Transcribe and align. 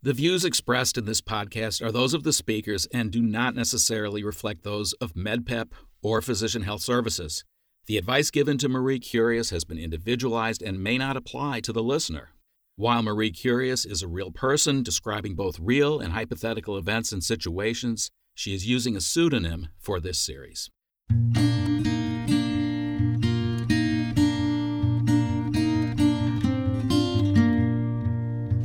The 0.00 0.12
views 0.12 0.44
expressed 0.44 0.96
in 0.96 1.06
this 1.06 1.20
podcast 1.20 1.84
are 1.84 1.90
those 1.90 2.14
of 2.14 2.22
the 2.22 2.32
speakers 2.32 2.86
and 2.94 3.10
do 3.10 3.20
not 3.20 3.56
necessarily 3.56 4.22
reflect 4.22 4.62
those 4.62 4.92
of 5.00 5.14
MedPep 5.14 5.72
or 6.02 6.22
Physician 6.22 6.62
Health 6.62 6.82
Services. 6.82 7.42
The 7.86 7.98
advice 7.98 8.30
given 8.30 8.58
to 8.58 8.68
Marie 8.68 9.00
Curious 9.00 9.50
has 9.50 9.64
been 9.64 9.76
individualized 9.76 10.62
and 10.62 10.80
may 10.80 10.98
not 10.98 11.16
apply 11.16 11.58
to 11.62 11.72
the 11.72 11.82
listener. 11.82 12.30
While 12.76 13.02
Marie 13.02 13.32
Curious 13.32 13.84
is 13.84 14.00
a 14.00 14.06
real 14.06 14.30
person 14.30 14.84
describing 14.84 15.34
both 15.34 15.58
real 15.58 15.98
and 15.98 16.12
hypothetical 16.12 16.76
events 16.76 17.10
and 17.10 17.24
situations, 17.24 18.12
she 18.34 18.54
is 18.54 18.68
using 18.68 18.94
a 18.94 19.00
pseudonym 19.00 19.66
for 19.80 19.98
this 19.98 20.20
series. 20.20 20.70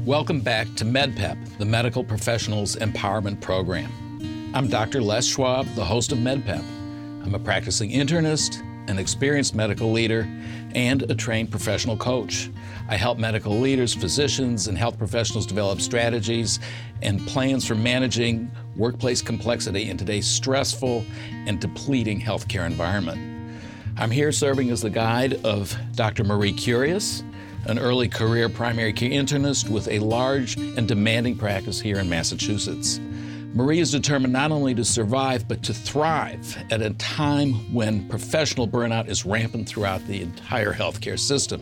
Welcome 0.05 0.41
back 0.41 0.67
to 0.75 0.83
MedPep, 0.83 1.57
the 1.59 1.63
Medical 1.63 2.03
Professionals 2.03 2.75
Empowerment 2.75 3.39
Program. 3.39 3.89
I'm 4.53 4.67
Dr. 4.67 5.01
Les 5.01 5.25
Schwab, 5.25 5.65
the 5.75 5.85
host 5.85 6.11
of 6.11 6.17
MedPep. 6.17 6.59
I'm 6.59 7.33
a 7.33 7.39
practicing 7.39 7.89
internist, 7.89 8.59
an 8.89 8.99
experienced 8.99 9.55
medical 9.55 9.93
leader, 9.93 10.27
and 10.75 11.09
a 11.09 11.15
trained 11.15 11.51
professional 11.51 11.95
coach. 11.95 12.51
I 12.89 12.97
help 12.97 13.17
medical 13.17 13.57
leaders, 13.57 13.93
physicians, 13.93 14.67
and 14.67 14.77
health 14.77 14.97
professionals 14.97 15.45
develop 15.45 15.79
strategies 15.79 16.59
and 17.01 17.25
plans 17.25 17.65
for 17.65 17.75
managing 17.75 18.51
workplace 18.75 19.21
complexity 19.21 19.89
in 19.89 19.95
today's 19.95 20.27
stressful 20.27 21.05
and 21.47 21.61
depleting 21.61 22.19
healthcare 22.19 22.65
environment. 22.65 23.61
I'm 23.95 24.11
here 24.11 24.33
serving 24.33 24.69
as 24.69 24.81
the 24.81 24.89
guide 24.89 25.35
of 25.45 25.73
Dr. 25.95 26.25
Marie 26.25 26.51
Curious, 26.51 27.23
an 27.65 27.79
early 27.79 28.07
career 28.07 28.49
primary 28.49 28.93
care 28.93 29.09
internist 29.09 29.69
with 29.69 29.87
a 29.87 29.99
large 29.99 30.57
and 30.57 30.87
demanding 30.87 31.37
practice 31.37 31.79
here 31.79 31.99
in 31.99 32.09
Massachusetts. 32.09 32.99
Marie 33.53 33.79
is 33.79 33.91
determined 33.91 34.33
not 34.33 34.51
only 34.51 34.73
to 34.73 34.83
survive, 34.83 35.47
but 35.47 35.61
to 35.63 35.73
thrive 35.73 36.57
at 36.71 36.81
a 36.81 36.89
time 36.95 37.53
when 37.73 38.07
professional 38.09 38.67
burnout 38.67 39.07
is 39.07 39.25
rampant 39.25 39.69
throughout 39.69 40.05
the 40.07 40.21
entire 40.21 40.73
healthcare 40.73 41.19
system. 41.19 41.61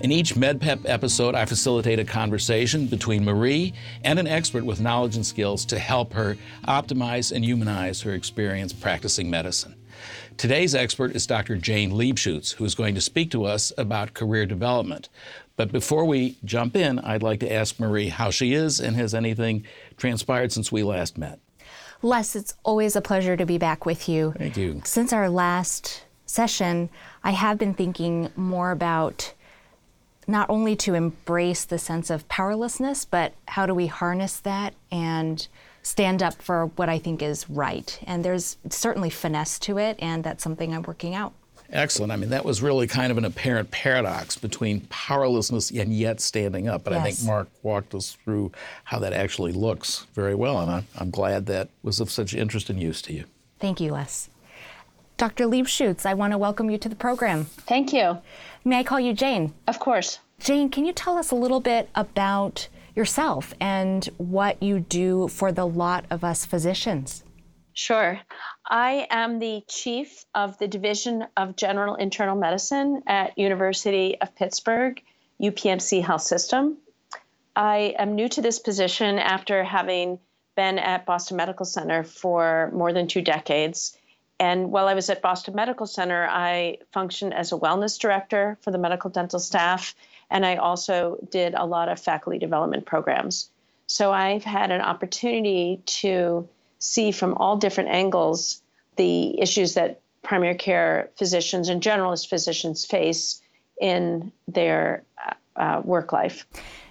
In 0.00 0.12
each 0.12 0.34
MedPep 0.34 0.82
episode, 0.84 1.34
I 1.34 1.46
facilitate 1.46 1.98
a 1.98 2.04
conversation 2.04 2.86
between 2.86 3.24
Marie 3.24 3.72
and 4.04 4.18
an 4.18 4.26
expert 4.26 4.64
with 4.64 4.78
knowledge 4.78 5.16
and 5.16 5.24
skills 5.24 5.64
to 5.66 5.78
help 5.78 6.12
her 6.12 6.36
optimize 6.68 7.32
and 7.32 7.42
humanize 7.42 8.02
her 8.02 8.12
experience 8.12 8.74
practicing 8.74 9.30
medicine. 9.30 9.74
Today's 10.36 10.74
expert 10.74 11.14
is 11.16 11.26
Dr. 11.26 11.56
Jane 11.56 11.92
Liebschutz, 11.92 12.54
who 12.54 12.64
is 12.64 12.74
going 12.74 12.94
to 12.94 13.00
speak 13.00 13.30
to 13.30 13.44
us 13.44 13.72
about 13.78 14.14
career 14.14 14.46
development. 14.46 15.08
But 15.56 15.72
before 15.72 16.04
we 16.04 16.36
jump 16.44 16.76
in, 16.76 16.98
I'd 16.98 17.22
like 17.22 17.40
to 17.40 17.52
ask 17.52 17.80
Marie 17.80 18.08
how 18.08 18.30
she 18.30 18.52
is 18.52 18.78
and 18.80 18.96
has 18.96 19.14
anything 19.14 19.64
transpired 19.96 20.52
since 20.52 20.70
we 20.70 20.82
last 20.82 21.16
met. 21.16 21.40
Les, 22.02 22.36
it's 22.36 22.54
always 22.62 22.94
a 22.94 23.00
pleasure 23.00 23.36
to 23.36 23.46
be 23.46 23.56
back 23.56 23.86
with 23.86 24.08
you. 24.08 24.34
Thank 24.36 24.56
you. 24.56 24.82
Since 24.84 25.12
our 25.12 25.30
last 25.30 26.04
session, 26.26 26.90
I 27.24 27.30
have 27.30 27.58
been 27.58 27.74
thinking 27.74 28.30
more 28.36 28.70
about 28.70 29.32
not 30.26 30.50
only 30.50 30.76
to 30.76 30.94
embrace 30.94 31.64
the 31.64 31.78
sense 31.78 32.10
of 32.10 32.28
powerlessness, 32.28 33.04
but 33.04 33.32
how 33.48 33.64
do 33.64 33.74
we 33.74 33.86
harness 33.86 34.38
that 34.40 34.74
and 34.90 35.46
stand 35.86 36.20
up 36.20 36.42
for 36.42 36.66
what 36.74 36.88
I 36.88 36.98
think 36.98 37.22
is 37.22 37.48
right. 37.48 37.96
And 38.08 38.24
there's 38.24 38.56
certainly 38.70 39.08
finesse 39.08 39.56
to 39.60 39.78
it, 39.78 39.96
and 40.00 40.24
that's 40.24 40.42
something 40.42 40.74
I'm 40.74 40.82
working 40.82 41.14
out. 41.14 41.32
Excellent. 41.70 42.10
I 42.10 42.16
mean, 42.16 42.30
that 42.30 42.44
was 42.44 42.60
really 42.60 42.88
kind 42.88 43.12
of 43.12 43.18
an 43.18 43.24
apparent 43.24 43.70
paradox 43.70 44.36
between 44.36 44.80
powerlessness 44.88 45.70
and 45.70 45.92
yet 45.92 46.20
standing 46.20 46.68
up. 46.68 46.82
But 46.82 46.92
yes. 46.92 47.00
I 47.00 47.10
think 47.10 47.26
Mark 47.26 47.48
walked 47.62 47.94
us 47.94 48.16
through 48.24 48.50
how 48.84 48.98
that 48.98 49.12
actually 49.12 49.52
looks 49.52 50.06
very 50.14 50.34
well. 50.34 50.60
And 50.60 50.70
I'm, 50.70 50.86
I'm 50.98 51.10
glad 51.10 51.46
that 51.46 51.68
was 51.82 52.00
of 52.00 52.10
such 52.10 52.34
interest 52.34 52.68
and 52.68 52.80
use 52.80 53.00
to 53.02 53.12
you. 53.12 53.24
Thank 53.60 53.80
you, 53.80 53.92
Les. 53.92 54.28
Dr. 55.16 55.44
Liebschutz, 55.44 56.04
I 56.04 56.14
want 56.14 56.32
to 56.32 56.38
welcome 56.38 56.68
you 56.68 56.78
to 56.78 56.88
the 56.88 56.96
program. 56.96 57.44
Thank 57.44 57.92
you. 57.92 58.18
May 58.64 58.80
I 58.80 58.82
call 58.82 59.00
you 59.00 59.12
Jane? 59.12 59.54
Of 59.66 59.78
course. 59.78 60.18
Jane, 60.40 60.68
can 60.68 60.84
you 60.84 60.92
tell 60.92 61.16
us 61.16 61.30
a 61.30 61.36
little 61.36 61.60
bit 61.60 61.88
about 61.94 62.68
yourself 62.96 63.54
and 63.60 64.08
what 64.16 64.62
you 64.62 64.80
do 64.80 65.28
for 65.28 65.52
the 65.52 65.66
lot 65.66 66.04
of 66.10 66.24
us 66.24 66.44
physicians. 66.44 67.22
Sure. 67.74 68.18
I 68.66 69.06
am 69.10 69.38
the 69.38 69.62
chief 69.68 70.24
of 70.34 70.56
the 70.58 70.66
Division 70.66 71.26
of 71.36 71.56
General 71.56 71.94
Internal 71.96 72.34
Medicine 72.34 73.02
at 73.06 73.36
University 73.36 74.18
of 74.20 74.34
Pittsburgh, 74.34 75.00
UPMC 75.42 76.02
Health 76.02 76.22
System. 76.22 76.78
I 77.54 77.94
am 77.98 78.14
new 78.14 78.30
to 78.30 78.40
this 78.40 78.58
position 78.58 79.18
after 79.18 79.62
having 79.62 80.18
been 80.56 80.78
at 80.78 81.04
Boston 81.04 81.36
Medical 81.36 81.66
Center 81.66 82.02
for 82.02 82.70
more 82.74 82.94
than 82.94 83.08
two 83.08 83.20
decades. 83.20 83.96
And 84.38 84.70
while 84.70 84.86
I 84.86 84.94
was 84.94 85.08
at 85.08 85.22
Boston 85.22 85.54
Medical 85.54 85.86
Center, 85.86 86.26
I 86.28 86.78
functioned 86.92 87.32
as 87.32 87.52
a 87.52 87.56
wellness 87.56 87.98
director 87.98 88.58
for 88.60 88.70
the 88.70 88.78
medical 88.78 89.08
dental 89.10 89.38
staff 89.38 89.94
and 90.30 90.44
I 90.44 90.56
also 90.56 91.18
did 91.30 91.54
a 91.54 91.64
lot 91.64 91.88
of 91.88 92.00
faculty 92.00 92.38
development 92.38 92.86
programs. 92.86 93.50
So 93.86 94.12
I've 94.12 94.44
had 94.44 94.70
an 94.70 94.80
opportunity 94.80 95.80
to 95.86 96.48
see 96.78 97.12
from 97.12 97.34
all 97.34 97.56
different 97.56 97.90
angles 97.90 98.60
the 98.96 99.40
issues 99.40 99.74
that 99.74 100.00
primary 100.22 100.56
care 100.56 101.10
physicians 101.16 101.68
and 101.68 101.80
generalist 101.80 102.28
physicians 102.28 102.84
face 102.84 103.40
in 103.80 104.32
their 104.48 105.04
uh, 105.24 105.60
uh 105.60 105.80
work 105.84 106.12
life. 106.12 106.46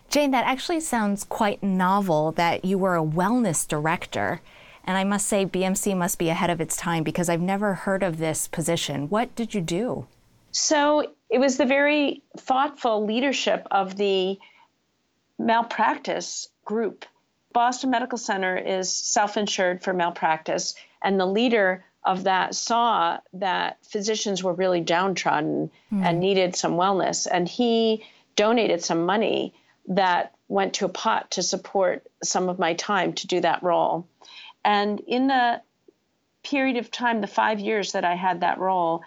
Jane, 0.09 0.31
that 0.31 0.45
actually 0.45 0.79
sounds 0.79 1.23
quite 1.23 1.61
novel 1.61 2.31
that 2.33 2.63
you 2.63 2.77
were 2.77 2.95
a 2.95 3.03
wellness 3.03 3.67
director. 3.67 4.39
And 4.85 4.97
I 4.97 5.03
must 5.03 5.27
say, 5.27 5.45
BMC 5.45 5.97
must 5.97 6.19
be 6.19 6.29
ahead 6.29 6.49
of 6.49 6.61
its 6.61 6.77
time 6.77 7.03
because 7.03 7.27
I've 7.27 7.41
never 7.41 7.73
heard 7.73 8.03
of 8.03 8.17
this 8.17 8.47
position. 8.47 9.09
What 9.09 9.35
did 9.35 9.53
you 9.53 9.61
do? 9.61 10.07
So 10.51 11.11
it 11.29 11.39
was 11.39 11.57
the 11.57 11.65
very 11.65 12.21
thoughtful 12.37 13.03
leadership 13.03 13.67
of 13.71 13.97
the 13.97 14.37
malpractice 15.37 16.47
group. 16.63 17.05
Boston 17.51 17.89
Medical 17.89 18.17
Center 18.17 18.57
is 18.57 18.93
self 18.93 19.37
insured 19.37 19.83
for 19.83 19.93
malpractice, 19.93 20.75
and 21.01 21.19
the 21.19 21.25
leader 21.25 21.83
of 22.05 22.25
that 22.25 22.53
saw 22.53 23.17
that 23.33 23.77
physicians 23.83 24.43
were 24.43 24.53
really 24.53 24.81
downtrodden 24.81 25.71
mm. 25.91 26.05
and 26.05 26.19
needed 26.19 26.55
some 26.55 26.73
wellness. 26.73 27.27
And 27.29 27.49
he 27.49 28.05
donated 28.35 28.83
some 28.83 29.05
money 29.05 29.53
that 29.87 30.35
went 30.47 30.75
to 30.75 30.85
a 30.85 30.89
pot 30.89 31.31
to 31.31 31.43
support 31.43 32.05
some 32.23 32.47
of 32.47 32.59
my 32.59 32.73
time 32.75 33.13
to 33.13 33.27
do 33.27 33.41
that 33.41 33.63
role. 33.63 34.07
And 34.65 34.99
in 35.01 35.27
the 35.27 35.61
period 36.43 36.77
of 36.77 36.91
time, 36.91 37.21
the 37.21 37.27
five 37.27 37.59
years 37.59 37.93
that 37.93 38.03
I 38.03 38.15
had 38.15 38.41
that 38.41 38.57
role, 38.57 39.03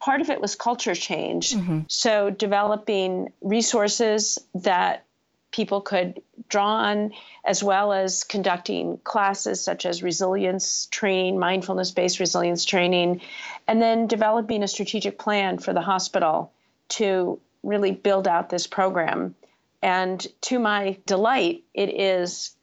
part 0.00 0.20
of 0.20 0.30
it 0.30 0.40
was 0.40 0.56
culture 0.56 0.94
change. 0.94 1.52
Mm-hmm. 1.52 1.80
So 1.86 2.30
developing 2.30 3.32
resources 3.42 4.38
that 4.54 5.04
people 5.52 5.82
could 5.82 6.22
draw 6.48 6.76
on, 6.76 7.12
as 7.44 7.62
well 7.62 7.92
as 7.92 8.24
conducting 8.24 8.98
classes 9.04 9.62
such 9.62 9.84
as 9.84 10.02
resilience 10.02 10.86
training, 10.90 11.38
mindfulness 11.38 11.90
based 11.90 12.18
resilience 12.18 12.64
training, 12.64 13.20
and 13.68 13.80
then 13.80 14.06
developing 14.06 14.62
a 14.62 14.68
strategic 14.68 15.18
plan 15.18 15.58
for 15.58 15.74
the 15.74 15.82
hospital 15.82 16.50
to 16.88 17.38
really 17.62 17.92
build 17.92 18.26
out 18.26 18.48
this 18.48 18.66
program. 18.66 19.34
And 19.82 20.26
to 20.42 20.58
my 20.58 20.96
delight, 21.04 21.64
it 21.74 21.90
is 21.90 22.56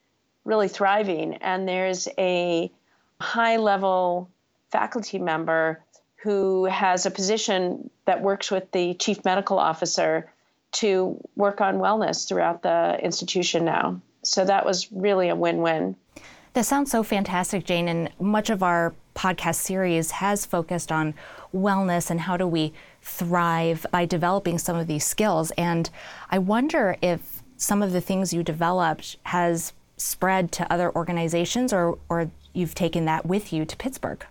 really 0.46 0.68
thriving. 0.68 1.36
And 1.36 1.68
there's 1.68 2.08
a 2.18 2.72
high 3.20 3.58
level 3.58 4.30
faculty 4.72 5.20
member 5.20 5.82
who 6.18 6.66
has 6.66 7.06
a 7.06 7.12
position 7.12 7.90
that 8.06 8.22
works 8.22 8.52
with 8.52 8.72
the 8.72 8.94
chief 8.96 9.24
medical 9.24 9.58
officer 9.58 10.32
to 10.72 11.20
work 11.36 11.62
on 11.62 11.78
wellness 11.78 12.28
throughout 12.28 12.62
the 12.62 13.00
institution 13.02 13.66
now. 13.66 14.00
So 14.24 14.46
that 14.46 14.66
was 14.66 14.92
really 14.92 15.30
a 15.30 15.36
win 15.36 15.62
win. 15.62 15.96
That 16.54 16.66
sounds 16.66 16.92
so 16.92 17.04
fantastic, 17.04 17.64
Jane. 17.64 17.88
And 17.88 18.10
much 18.20 18.50
of 18.50 18.64
our 18.64 18.94
podcast 19.16 19.56
series 19.56 20.12
has 20.12 20.46
focused 20.46 20.92
on 20.92 21.14
wellness 21.54 22.10
and 22.10 22.22
how 22.22 22.38
do 22.38 22.48
we 22.48 22.74
thrive 23.02 23.86
by 23.92 24.06
developing 24.06 24.58
some 24.58 24.76
of 24.76 24.88
these 24.88 25.06
skills. 25.06 25.52
And 25.52 25.90
I 26.30 26.40
wonder 26.40 26.98
if 27.02 27.44
some 27.58 27.82
of 27.82 27.92
the 27.92 28.02
things 28.02 28.34
you 28.34 28.44
developed 28.44 29.18
has 29.24 29.74
spread 30.00 30.52
to 30.54 30.72
other 30.72 30.94
organizations 30.96 31.74
or, 31.74 31.98
or 32.10 32.32
you've 32.54 32.76
taken 32.76 33.06
that 33.06 33.26
with 33.26 33.54
you 33.54 33.66
to 33.66 33.78
Pittsburgh. 33.78 34.26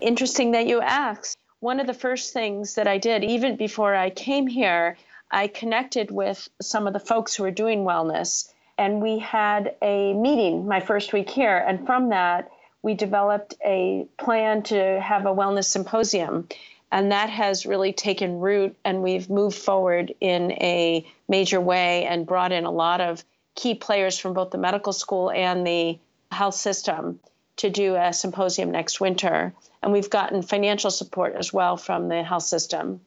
Interesting 0.00 0.52
that 0.52 0.66
you 0.66 0.80
asked. 0.80 1.36
One 1.60 1.80
of 1.80 1.86
the 1.86 1.94
first 1.94 2.32
things 2.32 2.76
that 2.76 2.86
I 2.86 2.98
did, 2.98 3.24
even 3.24 3.56
before 3.56 3.94
I 3.94 4.10
came 4.10 4.46
here, 4.46 4.96
I 5.30 5.48
connected 5.48 6.10
with 6.10 6.48
some 6.62 6.86
of 6.86 6.92
the 6.92 7.00
folks 7.00 7.34
who 7.34 7.44
are 7.44 7.50
doing 7.50 7.84
wellness, 7.84 8.52
and 8.78 9.02
we 9.02 9.18
had 9.18 9.74
a 9.82 10.14
meeting 10.14 10.66
my 10.66 10.80
first 10.80 11.12
week 11.12 11.28
here. 11.28 11.58
And 11.58 11.84
from 11.84 12.10
that, 12.10 12.50
we 12.82 12.94
developed 12.94 13.54
a 13.64 14.06
plan 14.18 14.62
to 14.64 15.00
have 15.00 15.26
a 15.26 15.34
wellness 15.34 15.64
symposium. 15.64 16.48
And 16.92 17.12
that 17.12 17.28
has 17.28 17.66
really 17.66 17.92
taken 17.92 18.38
root, 18.38 18.76
and 18.84 19.02
we've 19.02 19.28
moved 19.28 19.58
forward 19.58 20.14
in 20.20 20.52
a 20.52 21.04
major 21.28 21.60
way 21.60 22.06
and 22.06 22.26
brought 22.26 22.52
in 22.52 22.64
a 22.64 22.70
lot 22.70 23.00
of 23.00 23.24
key 23.58 23.74
players 23.74 24.16
from 24.16 24.34
both 24.34 24.52
the 24.52 24.58
medical 24.58 24.92
school 24.92 25.32
and 25.32 25.66
the 25.66 25.98
health 26.30 26.54
system 26.54 27.18
to 27.56 27.68
do 27.68 27.96
a 27.96 28.12
symposium 28.12 28.70
next 28.70 29.00
winter. 29.00 29.52
And 29.82 29.92
we've 29.92 30.08
gotten 30.08 30.42
financial 30.42 30.92
support 30.92 31.34
as 31.34 31.52
well 31.52 31.76
from 31.76 32.08
the 32.08 32.22
health 32.22 32.44
system. 32.44 33.00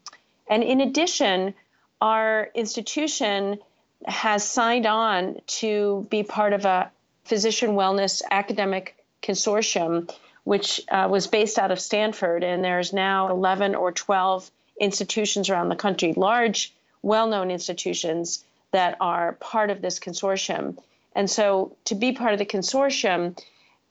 And 0.49 0.61
in 0.61 0.81
addition, 0.81 1.53
our 2.01 2.49
institution 2.53 3.59
has 4.05 4.43
signed 4.43 4.85
on 4.85 5.39
to 5.61 6.05
be 6.09 6.23
part 6.23 6.51
of 6.51 6.65
a 6.65 6.91
physician 7.23 7.71
wellness 7.71 8.21
academic 8.29 8.97
consortium, 9.23 10.13
which 10.43 10.81
uh, 10.91 11.07
was 11.09 11.27
based 11.27 11.59
out 11.59 11.71
of 11.71 11.79
Stanford. 11.79 12.43
And 12.43 12.61
there's 12.61 12.91
now 12.91 13.29
11 13.29 13.73
or 13.73 13.93
12 13.93 14.51
institutions 14.81 15.49
around 15.49 15.69
the 15.69 15.77
country, 15.77 16.11
large, 16.11 16.73
well 17.01 17.27
known 17.27 17.51
institutions 17.51 18.43
that 18.71 18.97
are 18.99 19.33
part 19.33 19.69
of 19.69 19.81
this 19.81 19.99
consortium. 19.99 20.77
And 21.15 21.29
so 21.29 21.75
to 21.85 21.95
be 21.95 22.13
part 22.13 22.33
of 22.33 22.39
the 22.39 22.45
consortium, 22.45 23.37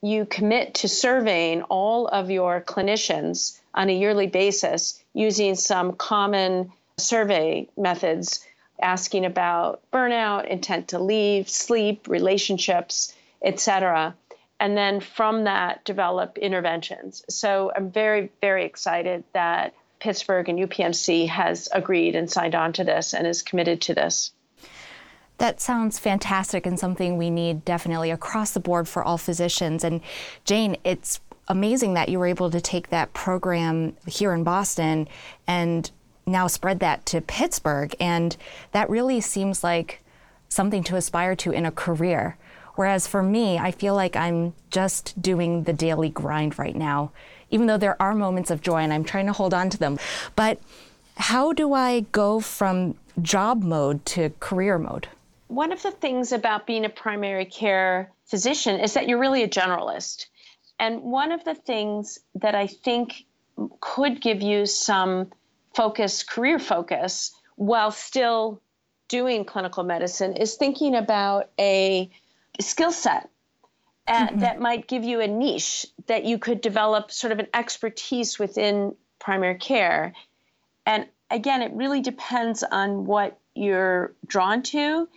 you 0.01 0.25
commit 0.25 0.75
to 0.75 0.87
surveying 0.87 1.61
all 1.63 2.07
of 2.07 2.31
your 2.31 2.61
clinicians 2.61 3.59
on 3.73 3.89
a 3.89 3.97
yearly 3.97 4.27
basis 4.27 5.01
using 5.13 5.55
some 5.55 5.93
common 5.93 6.71
survey 6.97 7.67
methods 7.77 8.45
asking 8.81 9.25
about 9.25 9.81
burnout, 9.93 10.47
intent 10.47 10.89
to 10.89 10.99
leave, 10.99 11.47
sleep, 11.47 12.07
relationships, 12.07 13.13
etc. 13.43 14.15
And 14.59 14.75
then 14.75 14.99
from 14.99 15.45
that, 15.45 15.83
develop 15.85 16.37
interventions. 16.37 17.23
So 17.29 17.71
I'm 17.75 17.91
very, 17.91 18.31
very 18.41 18.65
excited 18.65 19.23
that 19.33 19.73
Pittsburgh 19.99 20.49
and 20.49 20.59
UPMC 20.59 21.29
has 21.29 21.69
agreed 21.71 22.15
and 22.15 22.29
signed 22.29 22.55
on 22.55 22.73
to 22.73 22.83
this 22.83 23.13
and 23.13 23.27
is 23.27 23.43
committed 23.43 23.81
to 23.81 23.93
this. 23.93 24.31
That 25.37 25.59
sounds 25.59 25.97
fantastic 25.97 26.65
and 26.65 26.79
something 26.79 27.17
we 27.17 27.29
need 27.29 27.65
definitely 27.65 28.11
across 28.11 28.51
the 28.51 28.59
board 28.59 28.87
for 28.87 29.03
all 29.03 29.17
physicians. 29.17 29.83
And 29.83 30.01
Jane, 30.45 30.77
it's 30.83 31.19
amazing 31.47 31.95
that 31.95 32.09
you 32.09 32.19
were 32.19 32.27
able 32.27 32.51
to 32.51 32.61
take 32.61 32.89
that 32.89 33.13
program 33.13 33.95
here 34.07 34.33
in 34.33 34.43
Boston 34.43 35.07
and 35.47 35.89
now 36.25 36.47
spread 36.47 36.79
that 36.79 37.05
to 37.07 37.21
Pittsburgh. 37.21 37.95
And 37.99 38.37
that 38.71 38.89
really 38.89 39.19
seems 39.19 39.63
like 39.63 40.01
something 40.47 40.83
to 40.83 40.95
aspire 40.95 41.35
to 41.37 41.51
in 41.51 41.65
a 41.65 41.71
career. 41.71 42.37
Whereas 42.75 43.07
for 43.07 43.21
me, 43.21 43.57
I 43.57 43.71
feel 43.71 43.95
like 43.95 44.15
I'm 44.15 44.53
just 44.69 45.21
doing 45.21 45.63
the 45.63 45.73
daily 45.73 46.09
grind 46.09 46.57
right 46.57 46.75
now, 46.75 47.11
even 47.49 47.67
though 47.67 47.77
there 47.77 48.01
are 48.01 48.15
moments 48.15 48.49
of 48.49 48.61
joy 48.61 48.77
and 48.77 48.93
I'm 48.93 49.03
trying 49.03 49.25
to 49.25 49.33
hold 49.33 49.53
on 49.53 49.69
to 49.71 49.77
them. 49.77 49.99
But 50.35 50.59
how 51.17 51.51
do 51.51 51.73
I 51.73 52.05
go 52.11 52.39
from 52.39 52.95
job 53.21 53.63
mode 53.63 54.05
to 54.07 54.31
career 54.39 54.77
mode? 54.77 55.09
One 55.51 55.73
of 55.73 55.83
the 55.83 55.91
things 55.91 56.31
about 56.31 56.65
being 56.65 56.85
a 56.85 56.89
primary 56.89 57.43
care 57.45 58.09
physician 58.25 58.79
is 58.79 58.93
that 58.93 59.09
you're 59.09 59.19
really 59.19 59.43
a 59.43 59.49
generalist. 59.49 60.27
And 60.79 61.01
one 61.01 61.33
of 61.33 61.43
the 61.43 61.53
things 61.53 62.19
that 62.35 62.55
I 62.55 62.67
think 62.67 63.25
could 63.81 64.21
give 64.21 64.41
you 64.41 64.65
some 64.65 65.29
focus, 65.75 66.23
career 66.23 66.57
focus, 66.57 67.33
while 67.55 67.91
still 67.91 68.61
doing 69.09 69.43
clinical 69.43 69.83
medicine 69.83 70.37
is 70.37 70.55
thinking 70.55 70.95
about 70.95 71.49
a 71.59 72.09
skill 72.61 72.93
set 72.93 73.29
mm-hmm. 74.07 74.39
that 74.39 74.61
might 74.61 74.87
give 74.87 75.03
you 75.03 75.19
a 75.19 75.27
niche 75.27 75.85
that 76.07 76.23
you 76.23 76.37
could 76.37 76.61
develop 76.61 77.11
sort 77.11 77.33
of 77.33 77.39
an 77.39 77.47
expertise 77.53 78.39
within 78.39 78.95
primary 79.19 79.55
care. 79.55 80.13
And 80.85 81.07
again, 81.29 81.61
it 81.61 81.73
really 81.73 81.99
depends 81.99 82.63
on 82.63 83.05
what 83.05 83.37
you're 83.53 84.13
drawn 84.25 84.63
to 84.63 85.09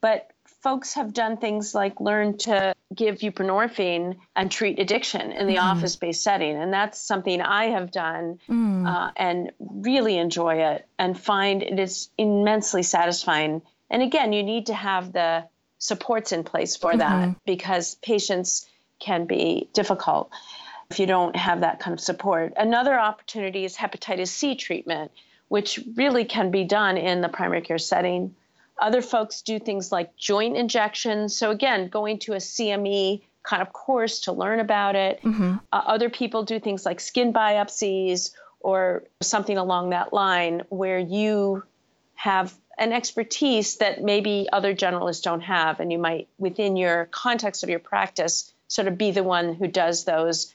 but 0.00 0.30
folks 0.62 0.94
have 0.94 1.12
done 1.12 1.36
things 1.36 1.74
like 1.74 2.00
learn 2.00 2.36
to 2.36 2.74
give 2.94 3.18
buprenorphine 3.18 4.16
and 4.34 4.50
treat 4.50 4.78
addiction 4.78 5.32
in 5.32 5.46
the 5.46 5.56
mm. 5.56 5.62
office 5.62 5.96
based 5.96 6.22
setting. 6.22 6.56
And 6.56 6.72
that's 6.72 7.00
something 7.00 7.40
I 7.40 7.66
have 7.66 7.90
done 7.90 8.40
mm. 8.48 8.86
uh, 8.86 9.10
and 9.16 9.52
really 9.58 10.18
enjoy 10.18 10.62
it 10.62 10.86
and 10.98 11.18
find 11.18 11.62
it 11.62 11.78
is 11.78 12.10
immensely 12.18 12.82
satisfying. 12.82 13.62
And 13.90 14.02
again, 14.02 14.32
you 14.32 14.42
need 14.42 14.66
to 14.66 14.74
have 14.74 15.12
the 15.12 15.44
supports 15.78 16.32
in 16.32 16.44
place 16.44 16.76
for 16.76 16.90
mm-hmm. 16.90 16.98
that 16.98 17.36
because 17.44 17.94
patients 17.96 18.68
can 18.98 19.26
be 19.26 19.68
difficult 19.72 20.30
if 20.90 20.98
you 20.98 21.06
don't 21.06 21.36
have 21.36 21.60
that 21.60 21.80
kind 21.80 21.94
of 21.94 22.00
support. 22.00 22.54
Another 22.56 22.98
opportunity 22.98 23.64
is 23.64 23.76
hepatitis 23.76 24.28
C 24.28 24.56
treatment, 24.56 25.12
which 25.48 25.78
really 25.94 26.24
can 26.24 26.50
be 26.50 26.64
done 26.64 26.96
in 26.96 27.20
the 27.20 27.28
primary 27.28 27.60
care 27.60 27.78
setting. 27.78 28.34
Other 28.78 29.02
folks 29.02 29.42
do 29.42 29.58
things 29.58 29.90
like 29.90 30.16
joint 30.16 30.56
injections. 30.56 31.36
So, 31.36 31.50
again, 31.50 31.88
going 31.88 32.18
to 32.20 32.34
a 32.34 32.36
CME 32.36 33.22
kind 33.42 33.62
of 33.62 33.72
course 33.72 34.20
to 34.20 34.32
learn 34.32 34.60
about 34.60 34.94
it. 34.94 35.22
Mm-hmm. 35.22 35.56
Uh, 35.72 35.82
other 35.86 36.10
people 36.10 36.44
do 36.44 36.60
things 36.60 36.84
like 36.84 37.00
skin 37.00 37.32
biopsies 37.32 38.32
or 38.60 39.04
something 39.22 39.56
along 39.56 39.90
that 39.90 40.12
line 40.12 40.62
where 40.68 40.98
you 40.98 41.62
have 42.14 42.54
an 42.76 42.92
expertise 42.92 43.76
that 43.76 44.02
maybe 44.02 44.48
other 44.52 44.74
generalists 44.74 45.22
don't 45.22 45.40
have. 45.40 45.80
And 45.80 45.90
you 45.90 45.98
might, 45.98 46.28
within 46.38 46.76
your 46.76 47.06
context 47.06 47.62
of 47.62 47.70
your 47.70 47.78
practice, 47.78 48.52
sort 48.68 48.88
of 48.88 48.98
be 48.98 49.10
the 49.10 49.24
one 49.24 49.54
who 49.54 49.66
does 49.66 50.04
those 50.04 50.54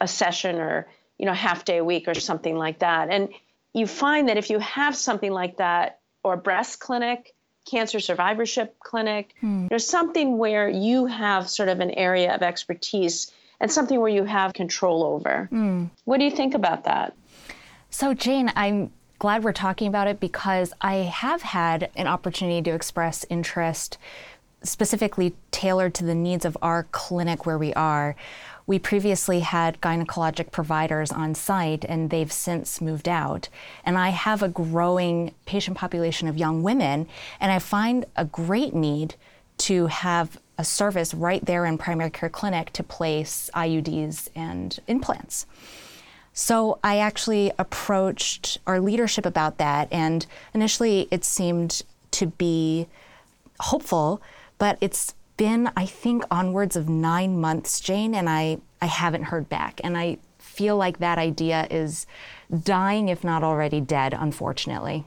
a 0.00 0.08
session 0.08 0.56
or, 0.56 0.88
you 1.18 1.26
know, 1.26 1.32
half 1.32 1.64
day 1.64 1.78
a 1.78 1.84
week 1.84 2.08
or 2.08 2.14
something 2.14 2.56
like 2.56 2.80
that. 2.80 3.10
And 3.10 3.30
you 3.72 3.86
find 3.86 4.28
that 4.28 4.36
if 4.36 4.50
you 4.50 4.58
have 4.58 4.96
something 4.96 5.30
like 5.30 5.58
that 5.58 6.00
or 6.22 6.36
breast 6.36 6.80
clinic, 6.80 7.33
cancer 7.64 8.00
survivorship 8.00 8.78
clinic. 8.80 9.34
Hmm. 9.40 9.66
There's 9.68 9.86
something 9.86 10.38
where 10.38 10.68
you 10.68 11.06
have 11.06 11.48
sort 11.48 11.68
of 11.68 11.80
an 11.80 11.90
area 11.92 12.34
of 12.34 12.42
expertise 12.42 13.32
and 13.60 13.70
something 13.70 14.00
where 14.00 14.10
you 14.10 14.24
have 14.24 14.52
control 14.52 15.04
over. 15.04 15.46
Hmm. 15.50 15.86
What 16.04 16.18
do 16.18 16.24
you 16.24 16.30
think 16.30 16.54
about 16.54 16.84
that? 16.84 17.14
So, 17.90 18.12
Jane, 18.12 18.52
I'm 18.56 18.92
glad 19.18 19.44
we're 19.44 19.52
talking 19.52 19.88
about 19.88 20.08
it 20.08 20.20
because 20.20 20.72
I 20.80 20.96
have 20.96 21.42
had 21.42 21.90
an 21.96 22.06
opportunity 22.06 22.60
to 22.62 22.74
express 22.74 23.24
interest 23.30 23.98
specifically 24.62 25.34
tailored 25.50 25.94
to 25.94 26.04
the 26.04 26.14
needs 26.14 26.44
of 26.44 26.56
our 26.62 26.84
clinic 26.90 27.46
where 27.46 27.58
we 27.58 27.72
are. 27.74 28.16
We 28.66 28.78
previously 28.78 29.40
had 29.40 29.80
gynecologic 29.80 30.50
providers 30.50 31.12
on 31.12 31.34
site 31.34 31.84
and 31.84 32.08
they've 32.08 32.32
since 32.32 32.80
moved 32.80 33.08
out. 33.08 33.48
And 33.84 33.98
I 33.98 34.08
have 34.08 34.42
a 34.42 34.48
growing 34.48 35.34
patient 35.44 35.76
population 35.76 36.28
of 36.28 36.38
young 36.38 36.62
women, 36.62 37.06
and 37.40 37.52
I 37.52 37.58
find 37.58 38.06
a 38.16 38.24
great 38.24 38.74
need 38.74 39.16
to 39.58 39.86
have 39.88 40.38
a 40.56 40.64
service 40.64 41.12
right 41.12 41.44
there 41.44 41.66
in 41.66 41.76
primary 41.78 42.10
care 42.10 42.28
clinic 42.28 42.72
to 42.72 42.82
place 42.82 43.50
IUDs 43.54 44.28
and 44.34 44.78
implants. 44.86 45.46
So 46.32 46.78
I 46.82 46.98
actually 46.98 47.52
approached 47.58 48.58
our 48.66 48.80
leadership 48.80 49.26
about 49.26 49.58
that, 49.58 49.88
and 49.92 50.26
initially 50.52 51.06
it 51.10 51.24
seemed 51.24 51.82
to 52.12 52.26
be 52.26 52.88
hopeful, 53.60 54.20
but 54.58 54.78
it's 54.80 55.14
been, 55.36 55.70
I 55.76 55.86
think, 55.86 56.24
onwards 56.30 56.76
of 56.76 56.88
nine 56.88 57.40
months, 57.40 57.80
Jane, 57.80 58.14
and 58.14 58.28
I, 58.28 58.58
I 58.80 58.86
haven't 58.86 59.24
heard 59.24 59.48
back. 59.48 59.80
And 59.82 59.96
I 59.98 60.18
feel 60.38 60.76
like 60.76 60.98
that 60.98 61.18
idea 61.18 61.66
is 61.70 62.06
dying, 62.62 63.08
if 63.08 63.24
not 63.24 63.42
already 63.42 63.80
dead, 63.80 64.14
unfortunately. 64.14 65.04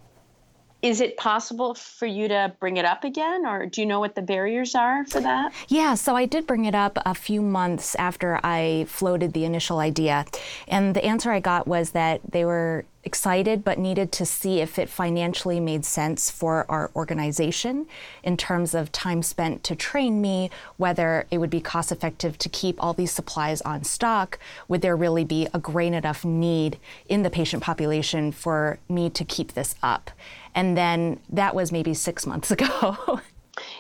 Is 0.84 1.01
it 1.01 1.17
possible 1.17 1.74
for 1.74 2.05
you 2.05 2.27
to 2.27 2.53
bring 2.60 2.77
it 2.77 2.86
up 2.86 3.03
again, 3.03 3.48
or 3.48 3.65
do 3.65 3.81
you 3.81 3.88
know 3.88 4.00
what 4.00 4.13
the 4.13 4.22
barriers 4.22 4.75
are 4.75 5.05
for 5.05 5.19
that? 5.22 5.51
Yeah, 5.69 5.96
so 5.96 6.15
I 6.15 6.25
did 6.25 6.46
bring 6.46 6.65
it 6.65 6.75
up 6.75 7.00
a 7.03 7.15
few 7.15 7.41
months 7.41 7.96
after 7.96 8.39
I 8.43 8.86
floated 8.88 9.34
the 9.34 9.43
initial 9.43 9.79
idea. 9.79 10.25
And 10.67 10.96
the 10.96 11.03
answer 11.03 11.31
I 11.31 11.39
got 11.39 11.67
was 11.67 11.91
that 11.91 12.22
they 12.29 12.46
were 12.46 12.86
excited 13.07 13.63
but 13.63 13.79
needed 13.79 14.11
to 14.11 14.25
see 14.25 14.59
if 14.59 14.77
it 14.77 14.89
financially 14.89 15.61
made 15.61 15.85
sense 15.85 16.29
for 16.29 16.65
our 16.69 16.91
organization 16.93 17.87
in 18.21 18.35
terms 18.35 18.75
of 18.75 18.91
time 18.91 19.23
spent 19.23 19.63
to 19.63 19.75
train 19.75 20.21
me, 20.21 20.51
whether 20.75 21.25
it 21.31 21.37
would 21.37 21.49
be 21.49 21.61
cost 21.61 21.89
effective 21.89 22.37
to 22.37 22.49
keep 22.49 22.75
all 22.83 22.93
these 22.93 23.11
supplies 23.11 23.61
on 23.61 23.85
stock, 23.85 24.37
would 24.67 24.81
there 24.81 24.97
really 24.97 25.23
be 25.23 25.47
a 25.53 25.59
great 25.59 25.93
enough 25.93 26.25
need 26.25 26.77
in 27.07 27.23
the 27.23 27.29
patient 27.29 27.63
population 27.63 28.33
for 28.33 28.77
me 28.89 29.09
to 29.09 29.23
keep 29.23 29.53
this 29.53 29.73
up. 29.81 30.11
And 30.53 30.75
then 30.75 31.21
that 31.29 31.55
was 31.55 31.71
maybe 31.71 31.93
six 31.93 32.25
months 32.25 32.51
ago. 32.57 33.21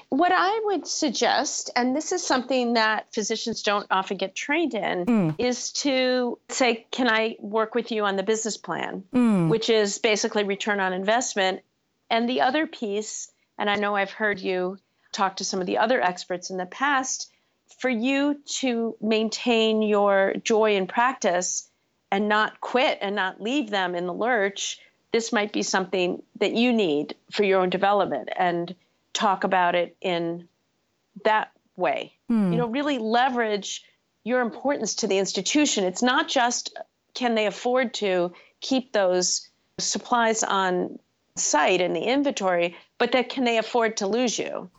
What 0.09 0.31
I 0.33 0.61
would 0.65 0.87
suggest, 0.87 1.69
and 1.75 1.95
this 1.95 2.13
is 2.13 2.25
something 2.25 2.73
that 2.73 3.13
physicians 3.13 3.61
don't 3.61 3.87
often 3.91 4.15
get 4.15 4.35
trained 4.35 4.73
in, 4.73 5.05
mm. 5.05 5.35
is 5.37 5.71
to 5.73 6.39
say, 6.49 6.87
Can 6.91 7.09
I 7.09 7.35
work 7.39 7.75
with 7.75 7.91
you 7.91 8.05
on 8.05 8.15
the 8.15 8.23
business 8.23 8.55
plan? 8.55 9.03
Mm. 9.13 9.49
Which 9.49 9.69
is 9.69 9.97
basically 9.97 10.43
return 10.43 10.79
on 10.79 10.93
investment. 10.93 11.61
And 12.09 12.27
the 12.29 12.41
other 12.41 12.67
piece, 12.67 13.29
and 13.57 13.69
I 13.69 13.75
know 13.75 13.95
I've 13.95 14.11
heard 14.11 14.39
you 14.39 14.77
talk 15.11 15.37
to 15.37 15.43
some 15.43 15.59
of 15.59 15.67
the 15.67 15.77
other 15.79 16.01
experts 16.01 16.49
in 16.49 16.57
the 16.57 16.65
past, 16.65 17.29
for 17.79 17.89
you 17.89 18.39
to 18.45 18.95
maintain 19.01 19.81
your 19.81 20.35
joy 20.43 20.77
in 20.77 20.87
practice 20.87 21.69
and 22.11 22.29
not 22.29 22.61
quit 22.61 22.99
and 23.01 23.15
not 23.15 23.41
leave 23.41 23.69
them 23.69 23.93
in 23.93 24.07
the 24.07 24.13
lurch, 24.13 24.79
this 25.11 25.33
might 25.33 25.51
be 25.51 25.63
something 25.63 26.23
that 26.39 26.53
you 26.53 26.71
need 26.71 27.15
for 27.31 27.43
your 27.43 27.61
own 27.61 27.69
development. 27.69 28.29
And 28.35 28.73
talk 29.17 29.43
about 29.43 29.73
it 29.75 29.97
in 30.01 30.47
that 31.25 31.51
way. 31.75 32.13
Hmm. 32.27 32.51
You 32.51 32.57
know, 32.57 32.67
really 32.67 32.99
leverage 32.99 33.83
your 34.23 34.41
importance 34.41 34.95
to 34.95 35.07
the 35.07 35.17
institution. 35.17 35.83
It's 35.83 36.03
not 36.03 36.27
just 36.27 36.77
can 37.13 37.33
they 37.33 37.47
afford 37.47 37.93
to 37.95 38.31
keep 38.61 38.93
those 38.93 39.49
supplies 39.79 40.43
on 40.43 40.99
site 41.35 41.81
in 41.81 41.93
the 41.93 42.01
inventory, 42.01 42.75
but 42.97 43.11
that 43.13 43.29
can 43.29 43.43
they 43.43 43.57
afford 43.57 43.97
to 43.97 44.07
lose 44.07 44.37
you? 44.37 44.69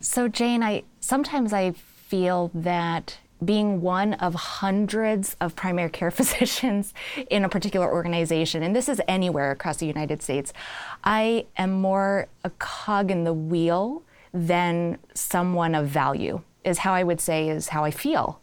So 0.00 0.28
Jane, 0.28 0.62
I 0.62 0.84
sometimes 1.00 1.52
I 1.52 1.72
feel 1.72 2.50
that 2.54 3.18
being 3.44 3.80
one 3.80 4.14
of 4.14 4.34
hundreds 4.34 5.36
of 5.40 5.54
primary 5.56 5.90
care 5.90 6.10
physicians 6.20 6.94
in 7.30 7.44
a 7.44 7.48
particular 7.48 7.92
organization, 7.92 8.62
and 8.62 8.74
this 8.74 8.88
is 8.88 9.00
anywhere 9.06 9.50
across 9.50 9.76
the 9.78 9.86
United 9.86 10.22
States, 10.22 10.52
I 11.04 11.46
am 11.56 11.72
more 11.72 12.28
a 12.44 12.50
cog 12.50 13.10
in 13.10 13.24
the 13.24 13.34
wheel 13.34 14.02
than 14.32 14.98
someone 15.14 15.74
of 15.74 15.88
value, 15.88 16.42
is 16.64 16.78
how 16.78 16.94
I 16.94 17.02
would 17.02 17.20
say, 17.20 17.48
is 17.48 17.68
how 17.68 17.84
I 17.84 17.90
feel. 17.90 18.40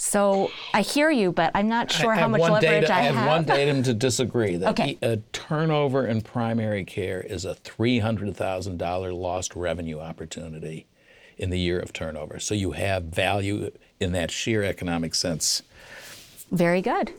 So 0.00 0.52
I 0.72 0.82
hear 0.82 1.10
you, 1.10 1.32
but 1.32 1.50
I'm 1.56 1.68
not 1.68 1.90
sure 1.90 2.12
I 2.12 2.20
how 2.20 2.28
much 2.28 2.40
leverage 2.40 2.88
I 2.88 2.98
I 2.98 3.02
have, 3.02 3.16
I 3.16 3.18
have. 3.18 3.28
one 3.28 3.44
datum 3.44 3.82
to 3.82 3.94
disagree. 3.94 4.56
That 4.56 4.70
Okay. 4.70 4.96
a 5.02 5.16
turnover 5.32 6.06
in 6.06 6.20
primary 6.20 6.84
care 6.84 7.20
is 7.20 7.44
a 7.44 7.56
$300,000 7.56 9.12
lost 9.12 9.56
revenue 9.56 9.98
opportunity 9.98 10.86
in 11.38 11.50
the 11.50 11.58
year 11.58 11.78
of 11.78 11.92
turnover. 11.92 12.38
So 12.38 12.54
you 12.54 12.72
have 12.72 13.04
value 13.04 13.70
in 14.00 14.12
that 14.12 14.30
sheer 14.30 14.62
economic 14.62 15.14
sense. 15.14 15.62
Very 16.50 16.82
good. 16.82 17.12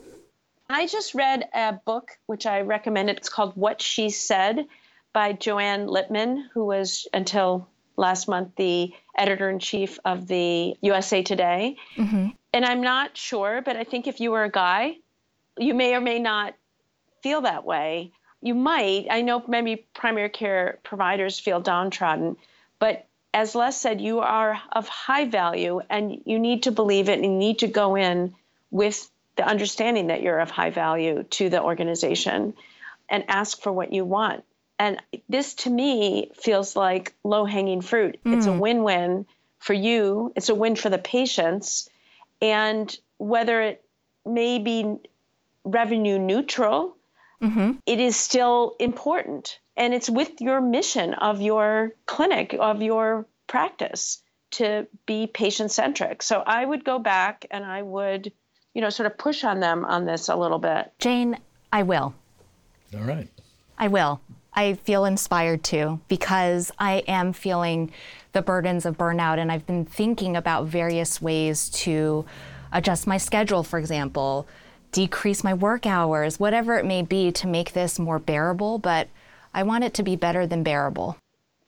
I 0.69 0.85
just 0.85 1.15
read 1.15 1.47
a 1.53 1.73
book 1.73 2.11
which 2.27 2.45
I 2.45 2.61
recommend. 2.61 3.09
It's 3.09 3.29
called 3.29 3.53
What 3.55 3.81
She 3.81 4.09
Said 4.09 4.67
by 5.13 5.33
Joanne 5.33 5.88
Lipman, 5.88 6.45
who 6.53 6.65
was 6.65 7.07
until 7.13 7.67
last 7.97 8.27
month 8.27 8.55
the 8.55 8.93
editor 9.17 9.49
in 9.49 9.59
chief 9.59 9.99
of 10.05 10.27
the 10.27 10.75
USA 10.81 11.23
Today. 11.23 11.75
Mm-hmm. 11.97 12.29
And 12.53 12.65
I'm 12.65 12.81
not 12.81 13.17
sure, 13.17 13.61
but 13.63 13.75
I 13.75 13.83
think 13.83 14.07
if 14.07 14.19
you 14.19 14.31
were 14.31 14.43
a 14.43 14.51
guy, 14.51 14.97
you 15.57 15.73
may 15.73 15.95
or 15.95 16.01
may 16.01 16.19
not 16.19 16.55
feel 17.21 17.41
that 17.41 17.65
way. 17.65 18.11
You 18.41 18.55
might. 18.55 19.07
I 19.09 19.21
know 19.21 19.43
maybe 19.47 19.88
primary 19.93 20.29
care 20.29 20.79
providers 20.83 21.39
feel 21.39 21.59
downtrodden, 21.59 22.38
but 22.79 23.05
as 23.33 23.55
Les 23.55 23.79
said, 23.79 24.01
you 24.01 24.19
are 24.19 24.59
of 24.71 24.88
high 24.88 25.25
value 25.25 25.81
and 25.89 26.21
you 26.25 26.39
need 26.39 26.63
to 26.63 26.71
believe 26.71 27.09
it 27.09 27.19
and 27.19 27.25
you 27.25 27.31
need 27.31 27.59
to 27.59 27.67
go 27.67 27.95
in 27.95 28.33
with 28.71 29.09
the 29.36 29.48
understanding 29.48 30.07
that 30.07 30.21
you're 30.21 30.39
of 30.39 30.50
high 30.50 30.71
value 30.71 31.24
to 31.24 31.50
the 31.50 31.62
organization 31.62 32.53
and 33.07 33.24
ask 33.27 33.62
for 33.62 33.71
what 33.71 33.93
you 33.93 34.03
want. 34.03 34.43
And 34.77 35.01
this 35.27 35.53
to 35.55 35.69
me 35.69 36.31
feels 36.36 36.75
like 36.75 37.13
low 37.24 37.45
hanging 37.45 37.81
fruit. 37.81 38.19
It's 38.25 38.45
a 38.45 38.53
hmm. 38.53 38.59
win 38.59 38.83
win 38.83 39.25
for 39.59 39.74
you, 39.74 40.31
it's 40.36 40.50
a 40.50 40.55
win 40.55 40.75
for 40.75 40.89
the 40.89 40.98
patients. 40.98 41.89
And 42.41 42.98
whether 43.17 43.62
it 43.62 43.83
may 44.25 44.59
be 44.59 44.95
revenue 45.65 46.17
neutral, 46.17 46.95
mm-hmm. 47.41 47.74
it 47.86 48.00
is 48.00 48.15
still 48.15 48.75
important. 48.79 49.59
And 49.79 49.93
it's 49.93 50.09
with 50.09 50.41
your 50.41 50.62
mission 50.62 51.15
of 51.15 51.41
your 51.41 51.93
clinic, 52.05 52.55
of 52.59 52.81
your 52.81 53.25
practice 53.48 54.21
to 54.51 54.86
be 55.05 55.25
patient 55.25 55.71
centric. 55.71 56.21
So 56.21 56.43
I 56.45 56.65
would 56.65 56.83
go 56.83 57.00
back 57.00 57.45
and 57.50 57.63
I 57.63 57.81
would, 57.81 58.31
you 58.74 58.81
know, 58.81 58.89
sort 58.89 59.07
of 59.07 59.17
push 59.17 59.43
on 59.43 59.62
them 59.62 59.86
on 59.86 60.05
this 60.05 60.27
a 60.29 60.36
little 60.36 60.59
bit. 60.59 60.91
Jane, 61.00 61.38
I 61.71 61.83
will. 61.83 62.13
All 62.93 63.03
right. 63.03 63.29
I 63.77 63.88
will. 63.88 64.19
I 64.53 64.74
feel 64.74 65.05
inspired 65.05 65.63
to 65.65 66.01
because 66.09 66.71
I 66.77 67.03
am 67.07 67.31
feeling 67.31 67.91
the 68.33 68.41
burdens 68.41 68.86
of 68.86 68.98
burnout 68.98 69.38
and 69.38 69.51
I've 69.51 69.65
been 69.65 69.86
thinking 69.86 70.36
about 70.36 70.65
various 70.65 71.21
ways 71.21 71.69
to 71.69 72.25
adjust 72.74 73.07
my 73.07 73.17
schedule, 73.17 73.63
for 73.63 73.79
example, 73.79 74.48
decrease 74.91 75.43
my 75.43 75.53
work 75.53 75.86
hours, 75.86 76.39
whatever 76.39 76.77
it 76.77 76.86
may 76.86 77.01
be 77.01 77.31
to 77.31 77.48
make 77.48 77.74
this 77.74 77.98
more 77.98 78.19
bearable, 78.19 78.79
but 78.79 79.07
I 79.53 79.63
want 79.63 79.83
it 79.83 79.93
to 79.95 80.03
be 80.03 80.15
better 80.15 80.45
than 80.45 80.63
bearable. 80.63 81.17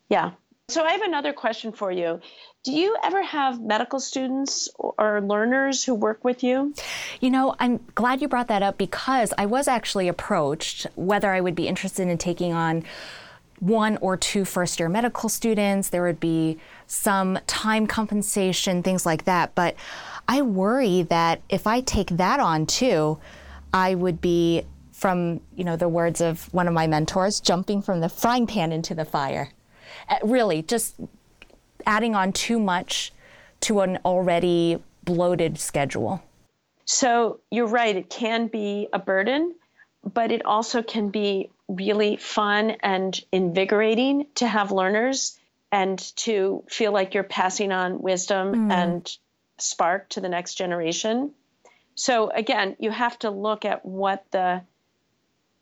Yeah. 0.09 0.31
So 0.69 0.83
I 0.83 0.91
have 0.91 1.01
another 1.01 1.33
question 1.33 1.71
for 1.71 1.91
you. 1.91 2.21
Do 2.63 2.71
you 2.71 2.95
ever 3.03 3.23
have 3.23 3.59
medical 3.59 4.00
students 4.00 4.69
or 4.77 5.19
learners 5.19 5.83
who 5.83 5.93
work 5.95 6.23
with 6.23 6.43
you? 6.43 6.73
You 7.19 7.29
know, 7.29 7.55
I'm 7.59 7.79
glad 7.95 8.21
you 8.21 8.27
brought 8.27 8.47
that 8.50 8.63
up 8.63 8.77
because 8.77 9.33
I 9.38 9.47
was 9.47 9.67
actually 9.67 10.07
approached 10.07 10.88
whether 10.95 11.31
I 11.31 11.41
would 11.41 11.55
be 11.55 11.67
interested 11.67 12.07
in 12.07 12.17
taking 12.17 12.53
on 12.53 12.83
one 13.59 13.97
or 13.97 14.15
two 14.15 14.45
first 14.45 14.79
year 14.79 14.89
medical 14.89 15.27
students. 15.27 15.89
There 15.89 16.03
would 16.03 16.19
be 16.19 16.57
some 16.88 17.38
time 17.47 17.85
compensation, 17.88 18.81
things 18.83 19.05
like 19.05 19.25
that. 19.25 19.53
But 19.55 19.75
I 20.27 20.41
worry 20.41 21.01
that 21.03 21.41
if 21.50 21.67
I 21.67 21.81
take 21.81 22.09
that 22.11 22.39
on 22.39 22.65
too, 22.65 23.17
I 23.73 23.95
would 23.95 24.21
be, 24.21 24.63
from 25.01 25.41
you 25.55 25.63
know 25.63 25.75
the 25.75 25.89
words 25.89 26.22
of 26.22 26.53
one 26.53 26.67
of 26.67 26.74
my 26.74 26.86
mentors, 26.86 27.39
jumping 27.41 27.81
from 27.81 28.00
the 28.01 28.08
frying 28.08 28.46
pan 28.46 28.72
into 28.72 28.93
the 28.93 29.03
fire. 29.03 29.50
Uh, 30.08 30.17
really, 30.24 30.62
just 30.62 30.96
adding 31.88 32.15
on 32.15 32.31
too 32.31 32.60
much 32.60 33.12
to 33.62 33.81
an 33.81 33.98
already 34.05 34.81
bloated 35.03 35.58
schedule. 35.58 36.22
So 36.86 37.39
you're 37.50 37.67
right, 37.67 37.96
it 37.96 38.10
can 38.10 38.48
be 38.48 38.88
a 38.93 39.00
burden, 39.00 39.55
but 40.13 40.31
it 40.31 40.46
also 40.46 40.84
can 40.84 41.10
be 41.10 41.50
really 41.67 42.17
fun 42.17 42.72
and 42.81 43.20
invigorating 43.31 44.27
to 44.36 44.48
have 44.48 44.72
learners 44.72 45.39
and 45.72 45.98
to 46.17 46.63
feel 46.70 46.91
like 46.91 47.13
you're 47.13 47.24
passing 47.24 47.72
on 47.72 48.01
wisdom 48.01 48.70
and 48.72 49.17
spark 49.58 50.10
to 50.10 50.22
the 50.22 50.29
next 50.29 50.55
generation. 50.55 51.31
So 51.96 52.29
again, 52.29 52.75
you 52.79 52.91
have 52.91 53.17
to 53.20 53.29
look 53.29 53.63
at 53.63 53.86
what 53.86 54.25
the 54.31 54.63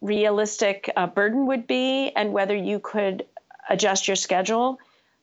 realistic 0.02 0.90
uh, 0.96 1.08
burden 1.08 1.46
would 1.48 1.68
be 1.68 2.12
and 2.16 2.34
whether 2.34 2.56
you 2.56 2.80
could 2.80 3.26
adjust 3.70 4.08
your 4.08 4.16
schedule. 4.16 4.80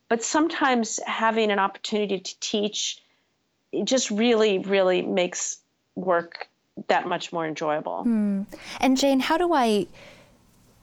But 0.09 0.23
sometimes 0.23 1.01
having 1.07 1.51
an 1.51 1.59
opportunity 1.59 2.21
to 2.21 2.41
teach 2.41 3.03
it 3.73 3.85
just 3.85 4.11
really, 4.11 4.59
really 4.59 5.03
makes 5.03 5.59
work 5.95 6.49
that 6.89 7.07
much 7.09 7.33
more 7.33 7.47
enjoyable. 7.47 8.03
And 8.81 8.97
Jane, 8.97 9.21
how 9.21 9.39
do 9.39 9.53
I 9.53 9.87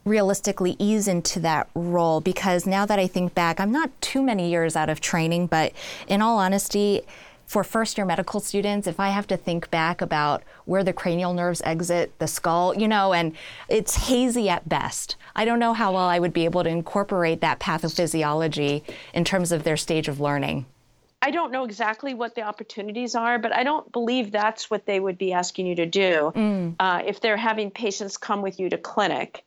realistically 0.06 0.76
ease 0.80 1.08
into 1.08 1.40
that 1.40 1.70
role? 1.76 2.20
Because 2.20 2.66
now 2.66 2.86
that 2.86 3.00
I 3.00 3.08
think 3.08 3.34
back, 3.34 3.60
I'm 3.60 3.72
not 3.72 3.90
too 4.02 4.22
many 4.22 4.50
years 4.50 4.76
out 4.76 4.90
of 4.90 5.00
training, 5.00 5.48
but 5.48 5.72
in 6.08 6.22
all 6.22 6.38
honesty, 6.38 7.02
for 7.46 7.64
first 7.64 7.98
year 7.98 8.06
medical 8.06 8.40
students, 8.40 8.88
if 8.88 9.00
I 9.00 9.10
have 9.10 9.28
to 9.28 9.38
think 9.38 9.70
back 9.70 10.02
about 10.02 10.44
where 10.66 10.84
the 10.84 10.94
cranial 10.94 11.34
nerves 11.34 11.62
exit 11.66 12.18
the 12.20 12.28
skull, 12.28 12.76
you 12.76 12.88
know, 12.88 13.14
and 13.14 13.36
it's 13.70 14.08
hazy 14.08 14.50
at 14.50 14.68
best. 14.68 15.16
I 15.36 15.46
don't 15.46 15.60
know 15.60 15.74
how 15.74 15.94
well 15.94 16.06
I 16.06 16.20
would 16.20 16.34
be 16.34 16.46
able 16.46 16.64
to 16.64 16.70
incorporate 16.70 17.42
that 17.42 17.60
pathophysiology 17.60 18.84
in 19.14 19.24
terms 19.24 19.52
of 19.52 19.64
their 19.64 19.78
stage 19.78 20.08
of 20.08 20.20
learning. 20.20 20.66
I 21.22 21.32
don't 21.32 21.52
know 21.54 21.64
exactly 21.64 22.14
what 22.14 22.36
the 22.36 22.42
opportunities 22.42 23.16
are, 23.16 23.40
but 23.40 23.54
I 23.54 23.64
don't 23.64 23.90
believe 23.94 24.32
that's 24.32 24.70
what 24.70 24.86
they 24.86 25.00
would 25.00 25.18
be 25.18 25.32
asking 25.32 25.68
you 25.68 25.76
to 25.76 25.86
do. 25.86 26.34
Uh, 26.80 27.02
if 27.06 27.22
they're 27.22 27.38
having 27.38 27.72
patients 27.72 28.18
come 28.18 28.42
with 28.42 28.60
you 28.60 28.70
to 28.70 28.78
clinic 28.78 29.46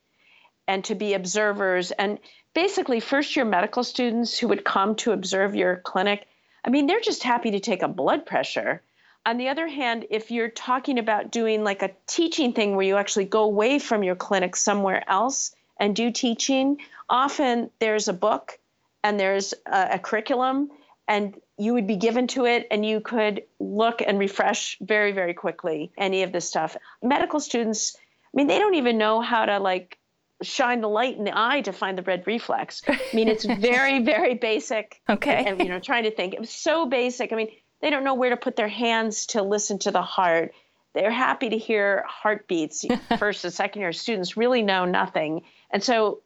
and 0.67 0.83
to 0.85 0.95
be 0.95 1.13
observers, 1.13 1.91
and 1.91 2.19
basically 2.55 2.99
first 2.99 3.37
year 3.37 3.45
medical 3.45 3.85
students 3.85 4.39
who 4.39 4.49
would 4.49 4.65
come 4.65 4.95
to 4.97 5.13
observe 5.13 5.55
your 5.55 5.77
clinic, 5.77 6.27
I 6.67 6.71
mean, 6.71 6.87
they're 6.87 7.01
just 7.01 7.23
happy 7.23 7.53
to 7.53 7.61
take 7.61 7.83
a 7.83 7.89
blood 7.89 8.27
pressure. 8.27 8.83
On 9.25 9.39
the 9.39 9.49
other 9.49 9.69
hand, 9.69 10.07
if 10.11 10.31
you're 10.31 10.49
talking 10.49 10.99
about 10.99 11.31
doing 11.31 11.65
like 11.65 11.83
a 11.83 11.93
teaching 12.07 12.53
thing 12.53 12.75
where 12.75 12.87
you 12.87 12.97
actually 12.97 13.25
go 13.25 13.45
away 13.45 13.79
from 13.79 14.03
your 14.03 14.17
clinic 14.17 14.57
somewhere 14.57 15.09
else 15.09 15.55
and 15.79 15.95
do 15.95 16.11
teaching, 16.11 16.79
often 17.09 17.71
there's 17.79 18.09
a 18.09 18.13
book 18.13 18.59
and 19.05 19.19
there's 19.19 19.55
a, 19.67 19.91
a 19.93 19.99
curriculum 19.99 20.71
and 21.09 21.41
you 21.59 21.73
would 21.75 21.87
be 21.87 21.97
given 21.97 22.27
to 22.27 22.45
it 22.45 22.67
and 22.71 22.85
you 22.85 23.01
could 23.01 23.43
look 23.61 24.03
and 24.05 24.19
refresh 24.19 24.77
very 24.81 25.13
very 25.13 25.35
quickly 25.35 25.93
any 25.97 26.23
of 26.23 26.33
this 26.33 26.49
stuff 26.49 26.77
medical 27.03 27.41
students 27.41 27.97
i 27.97 28.37
mean 28.37 28.47
they 28.47 28.59
don't 28.59 28.75
even 28.75 28.99
know 28.99 29.21
how 29.21 29.47
to 29.47 29.59
like 29.59 29.99
shine 30.43 30.81
the 30.81 30.89
light 30.89 31.17
in 31.17 31.25
the 31.25 31.33
eye 31.35 31.63
to 31.63 31.73
find 31.73 31.97
the 31.97 32.03
red 32.03 32.27
reflex. 32.27 32.83
I 32.87 32.99
mean 33.15 33.29
it's 33.29 33.45
very 33.59 34.03
very 34.03 34.35
basic. 34.35 35.01
Okay. 35.09 35.45
and 35.47 35.59
you 35.61 35.69
know 35.69 35.81
trying 35.81 36.05
to 36.05 36.11
think 36.11 36.35
it 36.35 36.41
was 36.41 36.51
so 36.51 36.87
basic. 36.87 37.33
I 37.33 37.37
mean 37.37 37.49
they 37.81 37.91
don't 37.91 38.05
know 38.05 38.15
where 38.15 38.31
to 38.31 38.37
put 38.37 38.57
their 38.57 38.69
hands 38.69 39.27
to 39.27 39.43
listen 39.43 39.79
to 39.81 39.91
the 39.91 40.03
heart. 40.03 40.53
They're 40.95 41.11
happy 41.11 41.51
to 41.51 41.59
hear 41.59 42.05
heartbeats 42.09 42.85
first 43.19 43.45
and 43.45 43.53
second 43.53 43.83
year 43.83 43.93
students 43.93 44.37
really 44.37 44.63
know 44.63 44.85
nothing. 44.85 45.43
And 45.71 45.83
so 45.83 46.23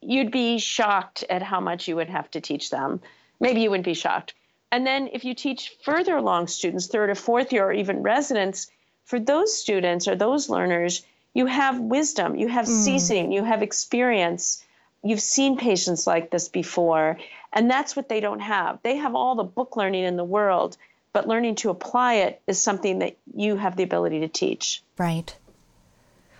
you'd 0.00 0.30
be 0.30 0.58
shocked 0.58 1.24
at 1.30 1.42
how 1.42 1.60
much 1.60 1.88
you 1.88 1.96
would 1.96 2.10
have 2.10 2.30
to 2.32 2.40
teach 2.40 2.70
them. 2.70 3.00
Maybe 3.40 3.62
you 3.62 3.70
wouldn't 3.70 3.86
be 3.86 3.94
shocked. 3.94 4.34
And 4.72 4.86
then 4.86 5.08
if 5.12 5.24
you 5.24 5.34
teach 5.34 5.74
further 5.82 6.16
along 6.16 6.46
students, 6.46 6.86
third 6.86 7.10
or 7.10 7.14
fourth 7.14 7.52
year, 7.52 7.66
or 7.66 7.72
even 7.72 8.02
residents, 8.02 8.70
for 9.04 9.18
those 9.18 9.56
students 9.56 10.06
or 10.06 10.14
those 10.14 10.48
learners, 10.48 11.02
you 11.34 11.46
have 11.46 11.78
wisdom, 11.78 12.36
you 12.36 12.48
have 12.48 12.66
mm. 12.66 12.84
seasoning, 12.84 13.32
you 13.32 13.44
have 13.44 13.62
experience, 13.62 14.64
you've 15.02 15.20
seen 15.20 15.56
patients 15.56 16.06
like 16.06 16.30
this 16.30 16.48
before. 16.48 17.18
And 17.52 17.70
that's 17.70 17.96
what 17.96 18.08
they 18.08 18.20
don't 18.20 18.40
have. 18.40 18.78
They 18.82 18.96
have 18.96 19.14
all 19.14 19.34
the 19.34 19.44
book 19.44 19.76
learning 19.76 20.04
in 20.04 20.16
the 20.16 20.24
world, 20.24 20.76
but 21.12 21.26
learning 21.26 21.56
to 21.56 21.70
apply 21.70 22.14
it 22.14 22.40
is 22.46 22.60
something 22.60 23.00
that 23.00 23.16
you 23.34 23.56
have 23.56 23.76
the 23.76 23.82
ability 23.82 24.20
to 24.20 24.28
teach. 24.28 24.82
Right. 24.98 25.34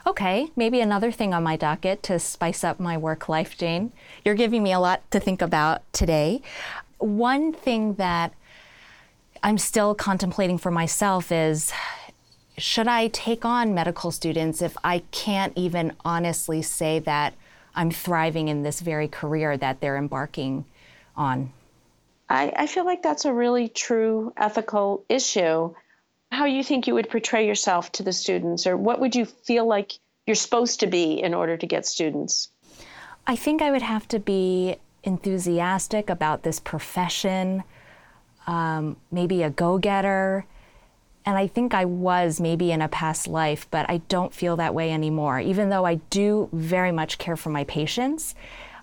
Okay, 0.06 0.50
maybe 0.56 0.80
another 0.80 1.12
thing 1.12 1.34
on 1.34 1.42
my 1.42 1.56
docket 1.56 2.02
to 2.04 2.18
spice 2.18 2.64
up 2.64 2.80
my 2.80 2.96
work 2.96 3.28
life, 3.28 3.58
Jane. 3.58 3.92
You're 4.24 4.34
giving 4.34 4.62
me 4.62 4.72
a 4.72 4.80
lot 4.80 5.08
to 5.10 5.20
think 5.20 5.42
about 5.42 5.82
today. 5.92 6.40
One 6.98 7.52
thing 7.52 7.94
that 7.94 8.32
I'm 9.42 9.58
still 9.58 9.94
contemplating 9.94 10.58
for 10.58 10.70
myself 10.70 11.30
is 11.30 11.72
should 12.60 12.88
I 12.88 13.08
take 13.08 13.44
on 13.44 13.74
medical 13.74 14.10
students 14.10 14.62
if 14.62 14.76
I 14.84 15.02
can't 15.10 15.52
even 15.56 15.94
honestly 16.04 16.62
say 16.62 16.98
that 17.00 17.34
I'm 17.74 17.90
thriving 17.90 18.48
in 18.48 18.62
this 18.62 18.80
very 18.80 19.08
career 19.08 19.56
that 19.56 19.80
they're 19.80 19.96
embarking 19.96 20.64
on? 21.16 21.52
I, 22.28 22.52
I 22.56 22.66
feel 22.66 22.84
like 22.84 23.02
that's 23.02 23.24
a 23.24 23.32
really 23.32 23.68
true 23.68 24.32
ethical 24.36 25.04
issue. 25.08 25.74
How 26.30 26.44
you 26.44 26.62
think 26.62 26.86
you 26.86 26.94
would 26.94 27.10
portray 27.10 27.46
yourself 27.46 27.90
to 27.92 28.02
the 28.02 28.12
students, 28.12 28.66
or 28.66 28.76
what 28.76 29.00
would 29.00 29.16
you 29.16 29.24
feel 29.24 29.66
like 29.66 29.92
you're 30.26 30.36
supposed 30.36 30.80
to 30.80 30.86
be 30.86 31.20
in 31.20 31.34
order 31.34 31.56
to 31.56 31.66
get 31.66 31.86
students? 31.86 32.50
I 33.26 33.36
think 33.36 33.62
I 33.62 33.70
would 33.70 33.82
have 33.82 34.06
to 34.08 34.18
be 34.18 34.76
enthusiastic 35.02 36.10
about 36.10 36.42
this 36.42 36.60
profession, 36.60 37.64
um, 38.46 38.96
maybe 39.10 39.42
a 39.42 39.50
go 39.50 39.78
getter. 39.78 40.44
And 41.24 41.36
I 41.36 41.46
think 41.46 41.74
I 41.74 41.84
was 41.84 42.40
maybe 42.40 42.72
in 42.72 42.80
a 42.80 42.88
past 42.88 43.28
life, 43.28 43.66
but 43.70 43.88
I 43.90 43.98
don't 44.08 44.32
feel 44.32 44.56
that 44.56 44.74
way 44.74 44.90
anymore, 44.90 45.38
even 45.38 45.68
though 45.68 45.84
I 45.84 45.96
do 46.08 46.48
very 46.52 46.92
much 46.92 47.18
care 47.18 47.36
for 47.36 47.50
my 47.50 47.64
patients. 47.64 48.34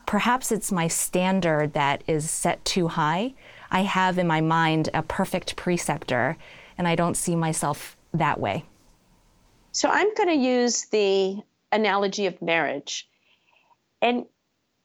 Perhaps 0.06 0.52
it's 0.52 0.72
my 0.72 0.88
standard 0.88 1.74
that 1.74 2.04
is 2.08 2.30
set 2.30 2.64
too 2.64 2.88
high. 2.88 3.34
I 3.72 3.82
have 3.82 4.18
in 4.18 4.28
my 4.28 4.42
mind 4.42 4.90
a 4.94 5.02
perfect 5.02 5.56
preceptor, 5.56 6.38
and 6.78 6.88
I 6.88 6.96
don't 6.96 7.18
see 7.18 7.36
myself 7.36 7.98
that 8.14 8.40
way. 8.40 8.64
So 9.72 9.90
I'm 9.90 10.14
going 10.16 10.30
to 10.30 10.36
use 10.36 10.86
the 10.86 11.42
analogy 11.72 12.28
of 12.28 12.42
marriage. 12.42 13.10
And 14.02 14.26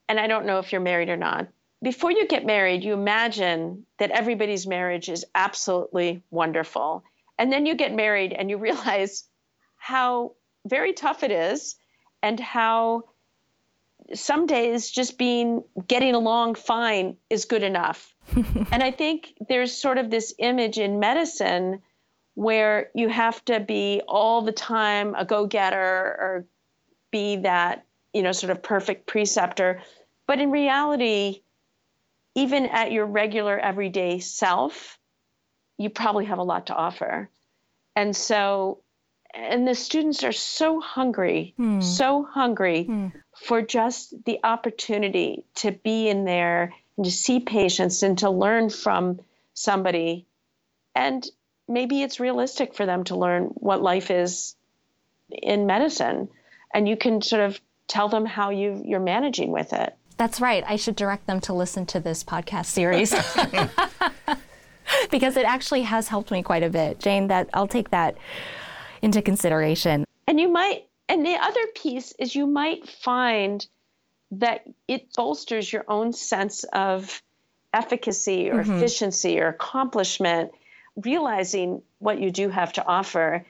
and 0.08 0.18
I 0.18 0.26
don't 0.26 0.46
know 0.46 0.58
if 0.58 0.72
you're 0.72 0.80
married 0.80 1.08
or 1.08 1.16
not. 1.16 1.48
Before 1.82 2.10
you 2.10 2.26
get 2.26 2.44
married, 2.44 2.84
you 2.84 2.92
imagine 2.92 3.86
that 3.98 4.10
everybody's 4.10 4.66
marriage 4.66 5.08
is 5.08 5.24
absolutely 5.34 6.22
wonderful 6.30 7.04
and 7.42 7.52
then 7.52 7.66
you 7.66 7.74
get 7.74 7.92
married 7.92 8.32
and 8.32 8.48
you 8.48 8.56
realize 8.56 9.24
how 9.76 10.34
very 10.64 10.92
tough 10.92 11.24
it 11.24 11.32
is 11.32 11.74
and 12.22 12.38
how 12.38 13.02
some 14.14 14.46
days 14.46 14.88
just 14.88 15.18
being 15.18 15.64
getting 15.88 16.14
along 16.14 16.54
fine 16.54 17.16
is 17.28 17.46
good 17.46 17.64
enough. 17.64 18.14
and 18.70 18.80
I 18.80 18.92
think 18.92 19.34
there's 19.48 19.72
sort 19.72 19.98
of 19.98 20.08
this 20.08 20.32
image 20.38 20.78
in 20.78 21.00
medicine 21.00 21.82
where 22.34 22.90
you 22.94 23.08
have 23.08 23.44
to 23.46 23.58
be 23.58 24.02
all 24.06 24.42
the 24.42 24.52
time 24.52 25.16
a 25.16 25.24
go-getter 25.24 25.76
or 25.80 26.46
be 27.10 27.38
that, 27.38 27.86
you 28.12 28.22
know, 28.22 28.30
sort 28.30 28.52
of 28.52 28.62
perfect 28.62 29.08
preceptor. 29.08 29.82
But 30.28 30.38
in 30.38 30.52
reality, 30.52 31.42
even 32.36 32.66
at 32.66 32.92
your 32.92 33.06
regular 33.06 33.58
everyday 33.58 34.20
self, 34.20 34.96
you 35.78 35.90
probably 35.90 36.26
have 36.26 36.38
a 36.38 36.42
lot 36.42 36.66
to 36.66 36.74
offer. 36.74 37.28
And 37.96 38.16
so, 38.16 38.78
and 39.34 39.66
the 39.66 39.74
students 39.74 40.24
are 40.24 40.32
so 40.32 40.80
hungry, 40.80 41.54
hmm. 41.56 41.80
so 41.80 42.22
hungry 42.22 42.84
hmm. 42.84 43.08
for 43.34 43.62
just 43.62 44.24
the 44.24 44.38
opportunity 44.44 45.44
to 45.56 45.72
be 45.72 46.08
in 46.08 46.24
there 46.24 46.74
and 46.96 47.04
to 47.04 47.10
see 47.10 47.40
patients 47.40 48.02
and 48.02 48.18
to 48.18 48.30
learn 48.30 48.70
from 48.70 49.20
somebody. 49.54 50.26
And 50.94 51.26
maybe 51.68 52.02
it's 52.02 52.20
realistic 52.20 52.74
for 52.74 52.86
them 52.86 53.04
to 53.04 53.16
learn 53.16 53.44
what 53.54 53.82
life 53.82 54.10
is 54.10 54.54
in 55.30 55.66
medicine. 55.66 56.28
And 56.74 56.88
you 56.88 56.96
can 56.96 57.22
sort 57.22 57.42
of 57.42 57.60
tell 57.88 58.08
them 58.08 58.26
how 58.26 58.50
you, 58.50 58.82
you're 58.84 59.00
managing 59.00 59.52
with 59.52 59.72
it. 59.72 59.96
That's 60.16 60.40
right. 60.40 60.62
I 60.66 60.76
should 60.76 60.96
direct 60.96 61.26
them 61.26 61.40
to 61.42 61.52
listen 61.52 61.86
to 61.86 62.00
this 62.00 62.22
podcast 62.22 62.66
series. 62.66 63.14
because 65.10 65.36
it 65.36 65.44
actually 65.44 65.82
has 65.82 66.08
helped 66.08 66.30
me 66.30 66.42
quite 66.42 66.62
a 66.62 66.70
bit. 66.70 66.98
Jane, 66.98 67.28
that 67.28 67.48
I'll 67.54 67.68
take 67.68 67.90
that 67.90 68.16
into 69.00 69.22
consideration. 69.22 70.04
And 70.26 70.38
you 70.38 70.48
might 70.48 70.86
and 71.08 71.26
the 71.26 71.34
other 71.34 71.66
piece 71.74 72.12
is 72.18 72.34
you 72.34 72.46
might 72.46 72.88
find 72.88 73.66
that 74.30 74.62
it 74.88 75.12
bolsters 75.14 75.70
your 75.70 75.84
own 75.88 76.12
sense 76.12 76.64
of 76.72 77.22
efficacy 77.74 78.50
or 78.50 78.62
mm-hmm. 78.62 78.72
efficiency 78.72 79.38
or 79.40 79.48
accomplishment, 79.48 80.52
realizing 80.96 81.82
what 81.98 82.20
you 82.20 82.30
do 82.30 82.48
have 82.48 82.72
to 82.74 82.86
offer 82.86 83.44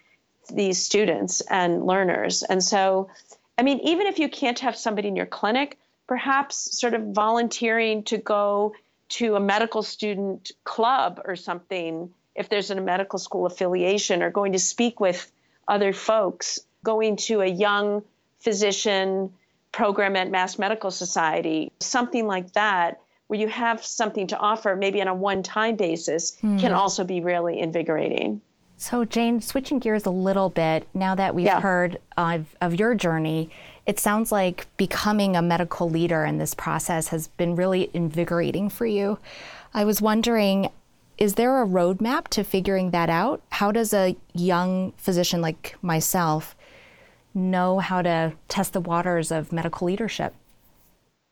these 0.53 0.83
students 0.83 1.41
and 1.43 1.87
learners. 1.87 2.43
And 2.43 2.63
so, 2.63 3.11
I 3.57 3.63
mean, 3.63 3.79
even 3.81 4.09
if 4.09 4.19
you 4.19 4.29
can't 4.29 4.59
have 4.59 4.77
somebody 4.77 5.09
in 5.09 5.15
your 5.15 5.27
clinic, 5.27 5.79
perhaps 6.09 6.79
sort 6.79 6.95
of 6.95 7.13
volunteering 7.13 8.03
to 8.05 8.19
go 8.19 8.75
to 9.13 9.37
a 9.37 9.41
medical 9.41 9.83
student 9.83 10.53
club 10.65 11.21
or 11.25 11.37
something 11.37 12.11
if 12.35 12.49
there's 12.49 12.71
a 12.71 12.81
medical 12.81 13.19
school 13.19 13.47
affiliation 13.47 14.23
or 14.23 14.31
going 14.31 14.53
to 14.53 14.59
speak 14.59 15.01
with 15.01 15.31
other 15.69 15.93
folks, 15.93 16.61
going 16.83 17.17
to 17.17 17.41
a 17.41 17.47
young 17.47 18.03
physician 18.41 19.33
program 19.71 20.17
at 20.17 20.31
Mass 20.31 20.59
Medical 20.59 20.91
Society, 20.91 21.73
something 21.81 22.27
like 22.27 22.53
that, 22.53 23.01
where 23.27 23.39
you 23.39 23.49
have 23.49 23.85
something 23.85 24.27
to 24.29 24.39
offer, 24.39 24.77
maybe 24.77 25.01
on 25.01 25.09
a 25.09 25.15
one 25.15 25.43
time 25.43 25.77
basis, 25.77 26.37
mm. 26.43 26.59
can 26.59 26.73
also 26.73 27.05
be 27.05 27.21
really 27.21 27.59
invigorating. 27.59 28.41
So, 28.77 29.05
Jane, 29.05 29.41
switching 29.41 29.79
gears 29.79 30.07
a 30.07 30.11
little 30.11 30.49
bit, 30.49 30.89
now 30.93 31.15
that 31.15 31.35
we've 31.35 31.47
yeah. 31.47 31.61
heard 31.61 31.99
of, 32.17 32.47
of 32.61 32.75
your 32.75 32.95
journey, 32.95 33.51
it 33.87 33.99
sounds 33.99 34.31
like 34.31 34.67
becoming 34.77 35.37
a 35.37 35.43
medical 35.43 35.91
leader 35.91 36.25
in 36.25 36.39
this 36.39 36.55
process 36.55 37.09
has 37.09 37.29
been 37.29 37.57
really 37.57 37.91
invigorating 37.93 38.69
for 38.69 38.87
you. 38.87 39.19
I 39.75 39.85
was 39.85 40.01
wondering 40.01 40.71
is 41.19 41.35
there 41.35 41.63
a 41.63 41.67
roadmap 41.67 42.27
to 42.29 42.43
figuring 42.43 42.91
that 42.91 43.09
out? 43.09 43.43
How 43.51 43.71
does 43.71 43.93
a 43.95 44.17
young 44.33 44.93
physician 44.97 45.41
like 45.41 45.77
myself 45.81 46.57
know 47.35 47.79
how 47.79 48.03
to 48.03 48.33
test 48.49 48.73
the 48.73 48.81
waters 48.81 49.31
of 49.31 49.53
medical 49.53 49.87
leadership? 49.87 50.35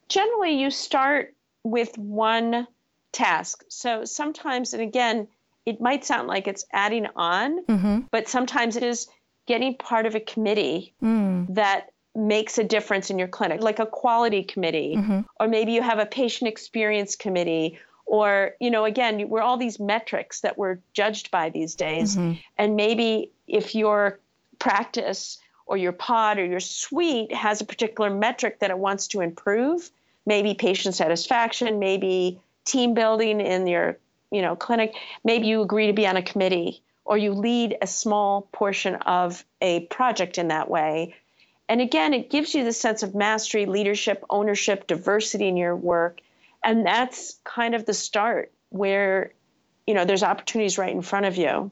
Generally, 0.08 0.60
you 0.60 0.70
start 0.70 1.34
with 1.64 1.96
one 1.98 2.68
task. 3.12 3.64
So 3.68 4.04
sometimes, 4.04 4.74
and 4.74 4.82
again, 4.82 5.26
it 5.66 5.80
might 5.80 6.04
sound 6.04 6.28
like 6.28 6.46
it's 6.46 6.64
adding 6.72 7.06
on, 7.16 7.64
mm-hmm. 7.64 8.00
but 8.10 8.28
sometimes 8.28 8.76
it 8.76 8.82
is 8.82 9.08
getting 9.46 9.76
part 9.76 10.06
of 10.06 10.14
a 10.14 10.20
committee 10.20 10.94
mm. 11.02 11.52
that 11.54 11.90
makes 12.14 12.58
a 12.58 12.64
difference 12.64 13.10
in 13.10 13.18
your 13.18 13.28
clinic, 13.28 13.62
like 13.62 13.78
a 13.78 13.86
quality 13.86 14.42
committee, 14.42 14.94
mm-hmm. 14.96 15.20
or 15.38 15.48
maybe 15.48 15.72
you 15.72 15.82
have 15.82 15.98
a 15.98 16.06
patient 16.06 16.48
experience 16.48 17.16
committee, 17.16 17.78
or, 18.06 18.56
you 18.58 18.70
know, 18.70 18.84
again, 18.84 19.28
we're 19.28 19.40
all 19.40 19.56
these 19.56 19.78
metrics 19.78 20.40
that 20.40 20.58
we're 20.58 20.78
judged 20.92 21.30
by 21.30 21.50
these 21.50 21.76
days. 21.76 22.16
Mm-hmm. 22.16 22.40
And 22.58 22.74
maybe 22.74 23.30
if 23.46 23.74
your 23.74 24.18
practice 24.58 25.38
or 25.66 25.76
your 25.76 25.92
pod 25.92 26.38
or 26.38 26.44
your 26.44 26.58
suite 26.58 27.32
has 27.32 27.60
a 27.60 27.64
particular 27.64 28.10
metric 28.10 28.58
that 28.58 28.70
it 28.70 28.78
wants 28.78 29.06
to 29.08 29.20
improve, 29.20 29.88
maybe 30.26 30.54
patient 30.54 30.96
satisfaction, 30.96 31.78
maybe 31.78 32.40
team 32.64 32.94
building 32.94 33.40
in 33.40 33.68
your, 33.68 33.96
you 34.32 34.42
know, 34.42 34.56
clinic, 34.56 34.94
maybe 35.22 35.46
you 35.46 35.62
agree 35.62 35.86
to 35.86 35.92
be 35.92 36.08
on 36.08 36.16
a 36.16 36.22
committee 36.22 36.82
or 37.04 37.16
you 37.16 37.32
lead 37.32 37.76
a 37.80 37.86
small 37.86 38.48
portion 38.52 38.96
of 38.96 39.44
a 39.60 39.80
project 39.86 40.38
in 40.38 40.48
that 40.48 40.68
way 40.68 41.14
and 41.70 41.80
again, 41.80 42.14
it 42.14 42.30
gives 42.30 42.52
you 42.52 42.64
the 42.64 42.72
sense 42.72 43.04
of 43.04 43.14
mastery, 43.14 43.64
leadership, 43.64 44.24
ownership, 44.28 44.88
diversity 44.88 45.46
in 45.46 45.56
your 45.56 45.76
work. 45.76 46.20
And 46.64 46.84
that's 46.84 47.38
kind 47.44 47.76
of 47.76 47.86
the 47.86 47.94
start 47.94 48.50
where, 48.70 49.32
you 49.86 49.94
know, 49.94 50.04
there's 50.04 50.24
opportunities 50.24 50.78
right 50.78 50.92
in 50.92 51.00
front 51.00 51.26
of 51.26 51.36
you. 51.36 51.70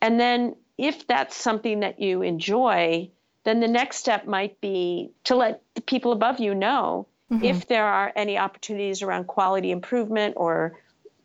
And 0.00 0.20
then 0.20 0.54
if 0.78 1.08
that's 1.08 1.34
something 1.34 1.80
that 1.80 1.98
you 1.98 2.22
enjoy, 2.22 3.10
then 3.42 3.58
the 3.58 3.66
next 3.66 3.96
step 3.96 4.28
might 4.28 4.60
be 4.60 5.10
to 5.24 5.34
let 5.34 5.60
the 5.74 5.80
people 5.80 6.12
above 6.12 6.38
you 6.38 6.54
know 6.54 7.08
mm-hmm. 7.32 7.44
if 7.44 7.66
there 7.66 7.86
are 7.86 8.12
any 8.14 8.38
opportunities 8.38 9.02
around 9.02 9.26
quality 9.26 9.72
improvement 9.72 10.34
or 10.36 10.78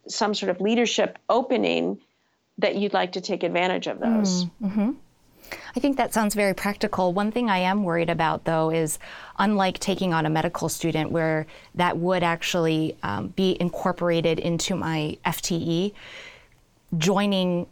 some 0.08 0.34
sort 0.34 0.50
of 0.50 0.60
leadership 0.60 1.20
opening 1.30 2.00
that 2.58 2.76
you'd 2.76 2.94
like 2.94 3.12
to 3.12 3.22
take 3.22 3.44
advantage 3.44 3.86
of 3.86 4.00
those. 4.00 4.46
Mm-hmm. 4.60 4.94
I 5.76 5.80
think 5.80 5.98
that 5.98 6.14
sounds 6.14 6.36
very 6.36 6.54
practical. 6.54 7.14
One 7.14 7.32
thing 7.32 7.50
I 7.50 7.58
am 7.60 7.84
worried 7.84 8.10
about, 8.10 8.46
though, 8.46 8.72
is 8.72 9.00
unlike 9.38 9.80
taking 9.80 10.14
on 10.14 10.26
a 10.26 10.30
medical 10.30 10.70
student 10.70 11.12
where 11.12 11.48
that 11.76 11.98
would 11.98 12.24
actually 12.24 12.98
um, 13.04 13.28
be 13.30 13.58
incorporated 13.60 14.40
into 14.40 14.76
my 14.76 15.18
FTE, 15.26 15.94
joining 16.98 17.68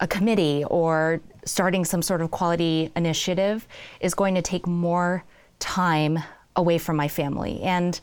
a 0.00 0.06
committee 0.06 0.64
or 0.68 1.20
starting 1.44 1.84
some 1.84 2.02
sort 2.02 2.20
of 2.20 2.30
quality 2.30 2.90
initiative 2.96 3.68
is 4.00 4.14
going 4.14 4.34
to 4.34 4.42
take 4.42 4.66
more 4.66 5.24
time 5.58 6.18
away 6.56 6.78
from 6.78 6.96
my 6.96 7.08
family. 7.08 7.60
And 7.62 8.00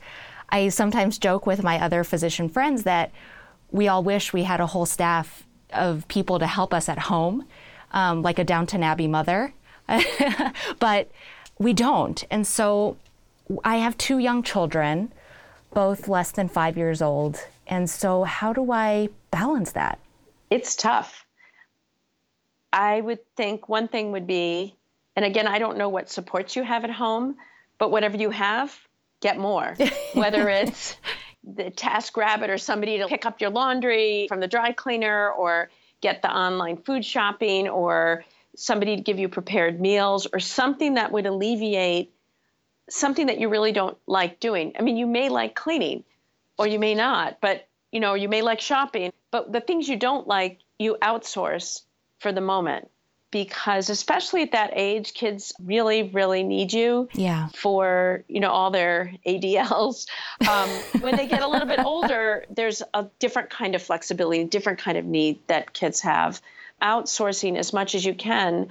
I 0.49 0.69
sometimes 0.69 1.17
joke 1.17 1.45
with 1.45 1.63
my 1.63 1.79
other 1.81 2.03
physician 2.03 2.49
friends 2.49 2.83
that 2.83 3.11
we 3.71 3.87
all 3.87 4.03
wish 4.03 4.33
we 4.33 4.43
had 4.43 4.59
a 4.59 4.67
whole 4.67 4.85
staff 4.85 5.45
of 5.71 6.07
people 6.07 6.39
to 6.39 6.47
help 6.47 6.73
us 6.73 6.89
at 6.89 6.99
home, 6.99 7.45
um, 7.91 8.21
like 8.21 8.39
a 8.39 8.43
Downton 8.43 8.83
Abbey 8.83 9.07
mother, 9.07 9.53
but 10.79 11.11
we 11.59 11.73
don't. 11.73 12.23
And 12.31 12.45
so 12.45 12.97
I 13.63 13.77
have 13.77 13.97
two 13.97 14.17
young 14.17 14.43
children, 14.43 15.11
both 15.73 16.07
less 16.07 16.31
than 16.31 16.47
five 16.47 16.77
years 16.77 17.01
old. 17.01 17.39
And 17.67 17.89
so, 17.89 18.23
how 18.23 18.53
do 18.53 18.71
I 18.71 19.09
balance 19.31 19.71
that? 19.73 19.99
It's 20.49 20.75
tough. 20.75 21.25
I 22.73 23.01
would 23.01 23.19
think 23.35 23.69
one 23.69 23.87
thing 23.87 24.11
would 24.11 24.27
be, 24.27 24.75
and 25.15 25.25
again, 25.25 25.47
I 25.47 25.59
don't 25.59 25.77
know 25.77 25.89
what 25.89 26.09
supports 26.09 26.55
you 26.55 26.63
have 26.63 26.83
at 26.83 26.91
home, 26.91 27.35
but 27.77 27.91
whatever 27.91 28.17
you 28.17 28.29
have, 28.29 28.77
get 29.21 29.37
more. 29.37 29.75
Whether 30.13 30.49
it's 30.49 30.95
the 31.43 31.71
TaskRabbit 31.71 32.49
or 32.49 32.57
somebody 32.57 32.97
to 32.99 33.07
pick 33.07 33.25
up 33.25 33.41
your 33.41 33.49
laundry 33.49 34.25
from 34.27 34.39
the 34.39 34.47
dry 34.47 34.71
cleaner 34.71 35.31
or 35.31 35.69
get 36.01 36.21
the 36.21 36.35
online 36.35 36.77
food 36.77 37.05
shopping 37.05 37.69
or 37.69 38.25
somebody 38.55 38.97
to 38.97 39.01
give 39.01 39.19
you 39.19 39.29
prepared 39.29 39.79
meals 39.79 40.27
or 40.31 40.39
something 40.39 40.95
that 40.95 41.11
would 41.11 41.25
alleviate 41.25 42.13
something 42.89 43.27
that 43.27 43.39
you 43.39 43.47
really 43.47 43.71
don't 43.71 43.97
like 44.05 44.39
doing. 44.39 44.73
I 44.77 44.81
mean, 44.81 44.97
you 44.97 45.07
may 45.07 45.29
like 45.29 45.55
cleaning 45.55 46.03
or 46.57 46.67
you 46.67 46.77
may 46.77 46.93
not, 46.93 47.39
but 47.41 47.67
you 47.91 47.99
know, 47.99 48.13
you 48.13 48.27
may 48.29 48.41
like 48.41 48.59
shopping, 48.59 49.13
but 49.31 49.51
the 49.51 49.61
things 49.61 49.87
you 49.87 49.97
don't 49.97 50.27
like, 50.27 50.59
you 50.77 50.97
outsource 51.01 51.83
for 52.19 52.31
the 52.31 52.41
moment 52.41 52.90
because 53.31 53.89
especially 53.89 54.43
at 54.43 54.51
that 54.51 54.71
age 54.73 55.13
kids 55.13 55.53
really 55.63 56.03
really 56.03 56.43
need 56.43 56.71
you 56.71 57.07
yeah. 57.13 57.47
for 57.55 58.23
you 58.27 58.39
know 58.39 58.51
all 58.51 58.69
their 58.69 59.13
adls 59.25 60.05
um, 60.49 60.69
when 60.99 61.15
they 61.15 61.27
get 61.27 61.41
a 61.41 61.47
little 61.47 61.67
bit 61.67 61.79
older 61.85 62.45
there's 62.49 62.83
a 62.93 63.05
different 63.19 63.49
kind 63.49 63.73
of 63.73 63.81
flexibility 63.81 64.43
different 64.43 64.79
kind 64.79 64.97
of 64.97 65.05
need 65.05 65.39
that 65.47 65.73
kids 65.73 66.01
have. 66.01 66.41
Outsourcing 66.81 67.57
as 67.57 67.73
much 67.73 67.95
as 67.95 68.03
you 68.03 68.13
can 68.13 68.69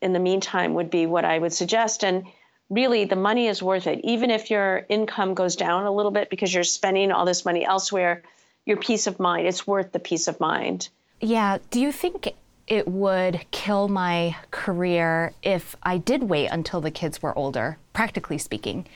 in 0.00 0.12
the 0.12 0.18
meantime 0.18 0.74
would 0.74 0.90
be 0.90 1.06
what 1.06 1.24
i 1.24 1.38
would 1.38 1.52
suggest. 1.52 2.04
And 2.04 2.26
really 2.68 3.04
the 3.04 3.16
money 3.16 3.46
is 3.48 3.62
worth 3.62 3.86
it. 3.86 4.00
Even 4.04 4.30
if 4.30 4.50
your 4.50 4.84
income 4.88 5.34
goes 5.34 5.56
down 5.56 5.84
a 5.84 5.92
little 5.92 6.10
bit 6.10 6.30
because 6.30 6.52
you're 6.52 6.64
spending 6.64 7.12
all 7.12 7.24
this 7.24 7.44
money 7.44 7.64
elsewhere 7.64 8.22
your 8.66 8.76
peace 8.76 9.06
of 9.06 9.18
mind 9.18 9.46
it's 9.46 9.66
worth 9.66 9.92
the 9.92 9.98
peace 9.98 10.28
of 10.28 10.38
mind. 10.40 10.88
Yeah. 11.20 11.58
Do 11.70 11.80
you 11.80 11.92
think 11.92 12.32
it 12.70 12.86
would 12.86 13.44
kill 13.50 13.88
my 13.88 14.36
career 14.52 15.32
if 15.42 15.76
I 15.82 15.98
did 15.98 16.22
wait 16.22 16.46
until 16.46 16.80
the 16.80 16.92
kids 16.92 17.20
were 17.20 17.36
older, 17.36 17.76
practically 17.92 18.38
speaking. 18.38 18.86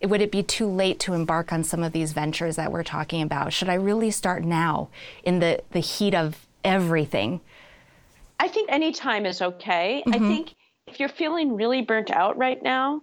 Would 0.00 0.22
it 0.22 0.30
be 0.30 0.44
too 0.44 0.68
late 0.68 1.00
to 1.00 1.14
embark 1.14 1.52
on 1.52 1.64
some 1.64 1.82
of 1.82 1.92
these 1.92 2.12
ventures 2.12 2.56
that 2.56 2.70
we're 2.70 2.84
talking 2.84 3.22
about? 3.22 3.52
Should 3.52 3.68
I 3.68 3.74
really 3.74 4.12
start 4.12 4.44
now 4.44 4.88
in 5.24 5.40
the, 5.40 5.62
the 5.72 5.80
heat 5.80 6.14
of 6.14 6.46
everything? 6.62 7.40
I 8.38 8.46
think 8.46 8.70
any 8.70 8.92
time 8.92 9.26
is 9.26 9.42
okay. 9.42 10.04
Mm-hmm. 10.06 10.24
I 10.24 10.28
think 10.28 10.54
if 10.86 11.00
you're 11.00 11.08
feeling 11.08 11.56
really 11.56 11.82
burnt 11.82 12.12
out 12.12 12.38
right 12.38 12.62
now, 12.62 13.02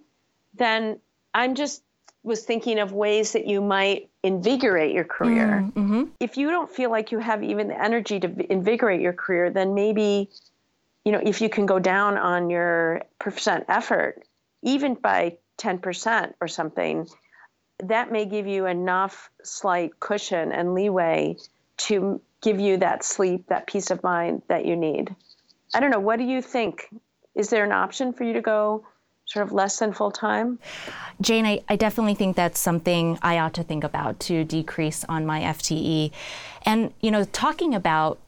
then 0.54 1.00
I'm 1.34 1.56
just 1.56 1.84
was 2.24 2.44
thinking 2.44 2.80
of 2.80 2.94
ways 2.94 3.34
that 3.34 3.48
you 3.48 3.62
might 3.62 4.10
invigorate 4.24 4.94
your 4.94 5.04
career. 5.04 5.64
Mm, 5.64 5.74
mm-hmm. 5.74 6.04
If 6.20 6.38
you 6.38 6.50
don't 6.52 6.70
feel 6.70 6.92
like 6.92 7.12
you 7.12 7.20
have 7.20 7.44
even 7.44 7.68
the 7.70 7.82
energy 7.82 8.20
to 8.20 8.52
invigorate 8.52 9.02
your 9.02 9.14
career, 9.14 9.50
then 9.50 9.74
maybe, 9.74 10.30
you 11.04 11.12
know, 11.12 11.22
if 11.24 11.42
you 11.42 11.50
can 11.50 11.66
go 11.66 11.80
down 11.80 12.18
on 12.18 12.50
your 12.50 13.02
percent 13.20 13.66
effort, 13.70 14.24
even 14.62 14.94
by 14.94 15.38
10% 15.58 16.34
or 16.40 16.48
something, 16.48 17.08
that 17.84 18.12
may 18.12 18.26
give 18.26 18.46
you 18.46 18.68
enough 18.68 19.32
slight 19.44 20.00
cushion 20.00 20.52
and 20.52 20.76
leeway 20.76 21.36
to 21.78 22.22
give 22.42 22.60
you 22.60 22.78
that 22.78 23.04
sleep, 23.04 23.48
that 23.48 23.66
peace 23.66 23.90
of 23.90 24.04
mind 24.04 24.44
that 24.48 24.66
you 24.66 24.76
need. 24.76 25.16
I 25.74 25.80
don't 25.80 25.90
know. 25.90 26.00
What 26.00 26.18
do 26.18 26.26
you 26.26 26.42
think? 26.42 26.88
Is 27.34 27.50
there 27.50 27.64
an 27.64 27.72
option 27.72 28.14
for 28.14 28.24
you 28.24 28.34
to 28.34 28.42
go 28.42 28.86
sort 29.32 29.46
of 29.46 29.54
less 29.54 29.80
than 29.80 29.94
full 29.94 30.12
time? 30.12 30.60
Jane, 31.22 31.46
I, 31.46 31.62
I, 31.70 31.76
definitely 31.76 32.16
think 32.16 32.36
that's 32.36 32.60
something 32.60 33.18
I 33.22 33.40
ought 33.40 33.54
to 33.54 33.64
think 33.64 33.84
about 33.84 34.20
to 34.22 34.44
decrease 34.44 35.06
on 35.08 35.26
my 35.26 35.42
FTE. 35.42 36.12
And, 36.64 36.94
you 37.00 37.12
know, 37.12 37.24
talking 37.24 37.74
about 37.74 38.20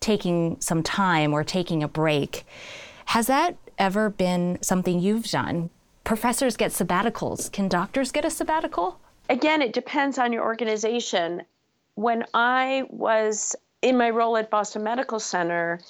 taking 0.00 0.60
some 0.60 0.82
time 0.82 1.32
or 1.32 1.44
taking 1.44 1.82
a 1.82 1.88
break, 1.88 2.44
has 3.06 3.26
that 3.28 3.56
ever 3.78 4.10
been 4.10 4.58
something 4.60 5.00
you've 5.00 5.30
done? 5.30 5.70
Professors 6.04 6.56
get 6.56 6.72
sabbaticals. 6.72 7.50
Can 7.50 7.68
doctors 7.68 8.12
get 8.12 8.24
a 8.24 8.30
sabbatical? 8.30 9.00
Again, 9.28 9.62
it 9.62 9.72
depends 9.72 10.18
on 10.18 10.32
your 10.32 10.44
organization. 10.44 11.42
When 11.94 12.24
I 12.34 12.84
was 12.90 13.56
in 13.82 13.96
my 13.96 14.10
role 14.10 14.36
at 14.36 14.50
Boston 14.50 14.82
Medical 14.84 15.18
Center, 15.18 15.80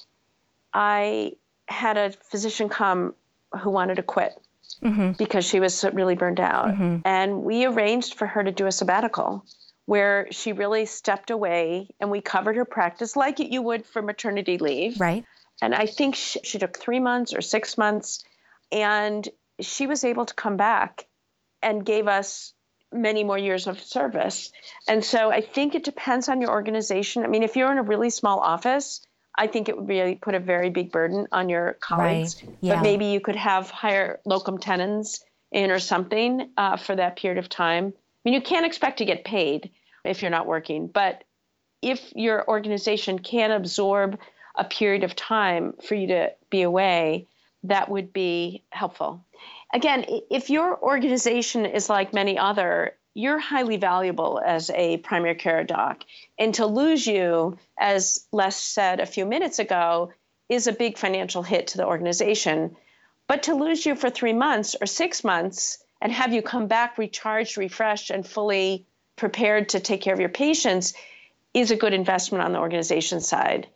I 0.73 1.33
had 1.69 1.97
a 1.97 2.12
physician 2.12 2.69
come 2.69 3.14
who 3.63 3.71
wanted 3.71 3.97
to 3.97 4.03
quit 4.03 4.33
mm-hmm. 4.83 5.13
because 5.13 5.45
she 5.45 5.61
was 5.61 5.85
really 5.93 6.15
burned 6.15 6.41
out. 6.41 6.69
Mm-hmm. 6.69 6.97
And 7.05 7.43
we 7.43 7.65
arranged 7.65 8.15
for 8.15 8.27
her 8.27 8.43
to 8.43 8.53
do 8.53 8.67
a 8.67 8.73
sabbatical 8.73 9.45
where 9.87 10.27
she 10.33 10.53
really 10.53 10.85
stepped 10.87 11.31
away 11.31 11.89
and 12.01 12.11
we 12.11 12.21
covered 12.21 12.57
her 12.57 12.65
practice 12.65 13.15
like 13.15 13.39
you 13.39 13.63
would 13.63 13.87
for 13.87 14.03
maternity 14.03 14.59
leave. 14.59 15.01
Right. 15.01 15.25
And 15.63 15.75
I 15.75 15.87
think 15.87 16.17
she, 16.17 16.41
she 16.43 16.59
took 16.59 16.77
three 16.77 17.01
months 17.01 17.33
or 17.33 17.41
six 17.41 17.79
months 17.79 18.25
and 18.73 19.27
she 19.61 19.87
was 19.87 20.05
able 20.05 20.27
to 20.27 20.35
come 20.35 20.57
back 20.57 21.07
and 21.63 21.87
gave 21.87 22.09
us 22.09 22.53
many 22.93 23.25
more 23.25 23.39
years 23.39 23.67
of 23.67 23.81
service. 23.81 24.53
And 24.89 25.05
so 25.05 25.31
I 25.31 25.41
think 25.41 25.75
it 25.75 25.85
depends 25.85 26.29
on 26.29 26.41
your 26.41 26.51
organization. 26.51 27.25
I 27.25 27.29
mean, 27.29 27.43
if 27.43 27.57
you're 27.57 27.71
in 27.71 27.79
a 27.79 27.83
really 27.83 28.11
small 28.11 28.41
office, 28.41 29.06
I 29.38 29.46
think 29.46 29.68
it 29.68 29.77
would 29.77 29.88
really 29.88 30.14
put 30.14 30.35
a 30.35 30.40
very 30.40 30.70
big 30.70 30.90
burden 30.90 31.27
on 31.33 31.49
your 31.49 31.75
colleagues. 31.81 32.42
Right. 32.42 32.57
Yeah. 32.61 32.75
But 32.75 32.83
maybe 32.83 33.07
you 33.07 33.20
could 33.20 33.37
have 33.37 33.70
higher 33.70 34.20
locum 34.25 34.59
tenens 34.59 35.25
in 35.53 35.70
or 35.70 35.79
something 35.79 36.51
uh, 36.57 36.77
for 36.77 36.96
that 36.96 37.16
period 37.16 37.38
of 37.38 37.49
time. 37.49 37.92
I 37.94 38.18
mean, 38.25 38.35
you 38.35 38.40
can't 38.40 38.66
expect 38.66 38.99
to 38.99 39.05
get 39.05 39.25
paid 39.25 39.70
if 40.05 40.22
you're 40.22 40.31
not 40.31 40.46
working, 40.46 40.87
but 40.88 41.25
if 41.83 42.12
your 42.14 42.49
organization 42.49 43.18
can 43.18 43.51
absorb 43.51 44.18
a 44.57 44.64
period 44.64 45.05
of 45.05 45.14
time 45.14 45.75
for 45.87 45.94
you 45.94 46.09
to 46.09 46.33
be 46.51 46.62
away, 46.62 47.27
that 47.64 47.88
would 47.88 48.12
be 48.12 48.62
helpful. 48.70 49.25
Again, 49.72 50.07
if 50.31 50.49
your 50.51 50.81
organization 50.81 51.66
is 51.66 51.88
like 51.90 52.12
many 52.12 52.38
other, 52.38 52.94
you're 53.17 53.39
highly 53.39 53.79
valuable 53.79 54.43
as 54.45 54.69
a 54.71 54.99
primary 54.99 55.35
care 55.35 55.65
doc. 55.65 56.05
And 56.39 56.53
to 56.57 56.67
lose 56.67 57.07
you, 57.07 57.59
as 57.79 58.27
Les 58.31 58.55
said 58.55 59.01
a 59.01 59.07
few 59.07 59.25
minutes 59.25 59.59
ago, 59.59 60.13
is 60.51 60.67
a 60.67 60.73
big 60.73 60.99
financial 60.99 61.43
hit 61.43 61.69
to 61.69 61.79
the 61.79 61.87
organization. 61.87 62.77
But 63.27 63.45
to 63.45 63.55
lose 63.55 63.87
you 63.87 63.97
for 63.97 64.11
three 64.11 64.35
months 64.35 64.77
or 64.79 64.87
six 64.87 65.25
months 65.25 65.79
and 66.03 66.13
have 66.13 66.35
you 66.35 66.43
come 66.43 66.67
back 66.67 66.99
recharged, 66.99 67.57
refreshed, 67.57 68.11
and 68.11 68.27
fully 68.27 68.85
prepared 69.17 69.71
to 69.71 69.81
take 69.81 70.03
care 70.03 70.13
of 70.13 70.21
your 70.21 70.29
patients 70.29 70.93
is 71.55 71.71
a 71.71 71.77
good 71.77 71.95
investment 71.95 72.45
on 72.45 72.53
the 72.53 72.59
organization 72.59 73.21
side. 73.23 73.67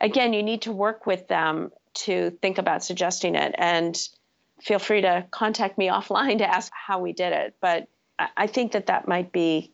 Again, 0.00 0.32
you 0.32 0.42
need 0.42 0.62
to 0.62 0.72
work 0.72 1.04
with 1.04 1.28
them 1.28 1.70
to 2.06 2.30
think 2.40 2.56
about 2.56 2.82
suggesting 2.82 3.34
it. 3.34 3.54
And 3.58 3.94
feel 4.62 4.78
free 4.78 5.02
to 5.02 5.26
contact 5.30 5.76
me 5.76 5.88
offline 5.90 6.38
to 6.38 6.48
ask 6.48 6.72
how 6.72 7.00
we 7.00 7.12
did 7.12 7.34
it. 7.34 7.56
But 7.60 7.88
I 8.18 8.46
think 8.46 8.72
that 8.72 8.86
that 8.86 9.08
might 9.08 9.32
be, 9.32 9.72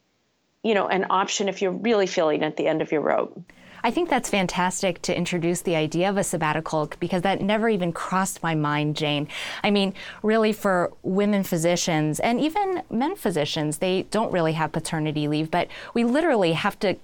you 0.63 0.75
know, 0.75 0.89
an 0.89 1.07
option 1.11 1.49
if 1.49 1.63
you're 1.63 1.73
really 1.73 2.07
feeling 2.07 2.43
at 2.43 2.57
the 2.57 2.67
end 2.67 2.83
of 2.83 2.93
your 2.93 3.01
rope. 3.01 3.41
I 3.85 3.91
think 3.91 4.09
that's 4.09 4.31
fantastic 4.31 5.03
to 5.03 5.17
introduce 5.17 5.61
the 5.63 5.75
idea 5.75 6.09
of 6.09 6.17
a 6.17 6.23
sabbatical 6.23 6.89
because 7.01 7.23
that 7.23 7.41
never 7.41 7.69
even 7.69 7.93
crossed 7.93 8.43
my 8.43 8.55
mind, 8.55 8.97
Jane. 8.97 9.27
I 9.65 9.73
mean, 9.73 9.95
really, 10.23 10.53
for 10.53 10.93
women 11.03 11.43
physicians 11.43 12.21
and 12.21 12.41
even 12.41 12.83
men 12.91 13.17
physicians, 13.17 13.79
they 13.79 14.03
don't 14.05 14.33
really 14.33 14.53
have 14.53 14.71
paternity 14.71 15.27
leave, 15.27 15.51
but 15.51 15.67
we 15.95 16.05
literally 16.05 16.53
have 16.53 16.79
to 16.81 16.97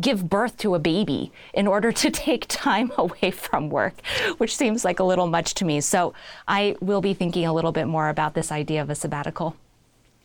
give 0.00 0.30
birth 0.30 0.56
to 0.56 0.74
a 0.74 0.78
baby 0.78 1.32
in 1.52 1.66
order 1.66 1.92
to 1.92 2.10
take 2.10 2.46
time 2.48 2.92
away 2.96 3.30
from 3.30 3.68
work, 3.68 4.00
which 4.38 4.56
seems 4.56 4.86
like 4.86 5.00
a 5.00 5.04
little 5.04 5.26
much 5.26 5.52
to 5.54 5.66
me. 5.66 5.82
So 5.82 6.14
I 6.48 6.76
will 6.80 7.02
be 7.02 7.12
thinking 7.12 7.44
a 7.44 7.52
little 7.52 7.72
bit 7.72 7.86
more 7.86 8.08
about 8.08 8.32
this 8.32 8.50
idea 8.50 8.80
of 8.80 8.88
a 8.88 8.94
sabbatical. 8.94 9.54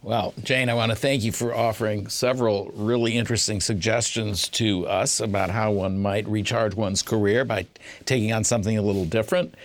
Well, 0.04 0.36
Jane, 0.44 0.70
I 0.70 0.76
want 0.76 0.92
to 0.92 0.96
thank 0.96 1.24
you 1.24 1.32
for 1.32 1.56
offering 1.56 2.08
several 2.08 2.72
really 2.76 3.18
interesting 3.18 3.60
suggestions 3.60 4.48
to 4.50 4.88
us 4.88 5.20
about 5.20 5.50
how 5.50 5.72
one 5.72 6.00
might 6.00 6.28
recharge 6.28 6.76
one's 6.76 7.02
career 7.02 7.44
by 7.44 7.66
taking 8.06 8.32
on 8.32 8.44
something 8.44 8.78
a 8.78 8.82
little 8.84 9.06
different. 9.06 9.56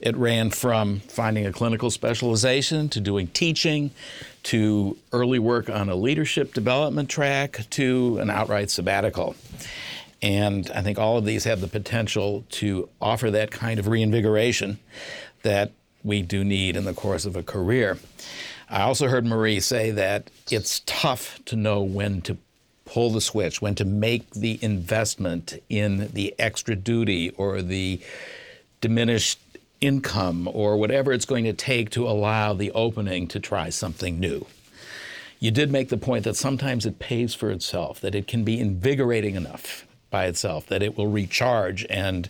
It 0.00 0.16
ran 0.16 0.50
from 0.50 1.00
finding 1.00 1.44
a 1.44 1.52
clinical 1.52 1.90
specialization 1.90 2.88
to 2.90 3.00
doing 3.00 3.26
teaching 3.28 3.90
to 4.44 4.96
early 5.12 5.40
work 5.40 5.68
on 5.68 5.88
a 5.88 5.96
leadership 5.96 6.54
development 6.54 7.08
track 7.08 7.66
to 7.70 8.18
an 8.18 8.30
outright 8.30 8.70
sabbatical. 8.70 9.34
And 10.22 10.70
I 10.70 10.82
think 10.82 10.98
all 10.98 11.18
of 11.18 11.24
these 11.24 11.44
have 11.44 11.60
the 11.60 11.68
potential 11.68 12.44
to 12.50 12.88
offer 13.00 13.30
that 13.32 13.50
kind 13.50 13.80
of 13.80 13.88
reinvigoration 13.88 14.78
that 15.42 15.72
we 16.04 16.22
do 16.22 16.44
need 16.44 16.76
in 16.76 16.84
the 16.84 16.94
course 16.94 17.26
of 17.26 17.36
a 17.36 17.42
career. 17.42 17.98
I 18.70 18.82
also 18.82 19.08
heard 19.08 19.26
Marie 19.26 19.58
say 19.58 19.90
that 19.90 20.30
it's 20.48 20.82
tough 20.86 21.40
to 21.46 21.56
know 21.56 21.82
when 21.82 22.22
to 22.22 22.38
pull 22.84 23.10
the 23.10 23.20
switch, 23.20 23.60
when 23.60 23.74
to 23.74 23.84
make 23.84 24.30
the 24.30 24.60
investment 24.62 25.60
in 25.68 26.08
the 26.12 26.34
extra 26.38 26.76
duty 26.76 27.30
or 27.30 27.62
the 27.62 28.00
diminished 28.80 29.40
income 29.80 30.48
or 30.52 30.76
whatever 30.76 31.12
it's 31.12 31.24
going 31.24 31.44
to 31.44 31.52
take 31.52 31.90
to 31.90 32.06
allow 32.06 32.52
the 32.52 32.70
opening 32.70 33.26
to 33.26 33.40
try 33.40 33.70
something 33.70 34.20
new. 34.20 34.46
You 35.40 35.50
did 35.50 35.72
make 35.72 35.88
the 35.88 35.96
point 35.96 36.22
that 36.24 36.36
sometimes 36.36 36.86
it 36.86 37.00
pays 37.00 37.34
for 37.34 37.50
itself, 37.50 38.00
that 38.02 38.14
it 38.14 38.28
can 38.28 38.44
be 38.44 38.60
invigorating 38.60 39.34
enough 39.34 39.84
by 40.10 40.26
itself, 40.26 40.66
that 40.66 40.82
it 40.82 40.96
will 40.96 41.08
recharge 41.08 41.86
and 41.90 42.28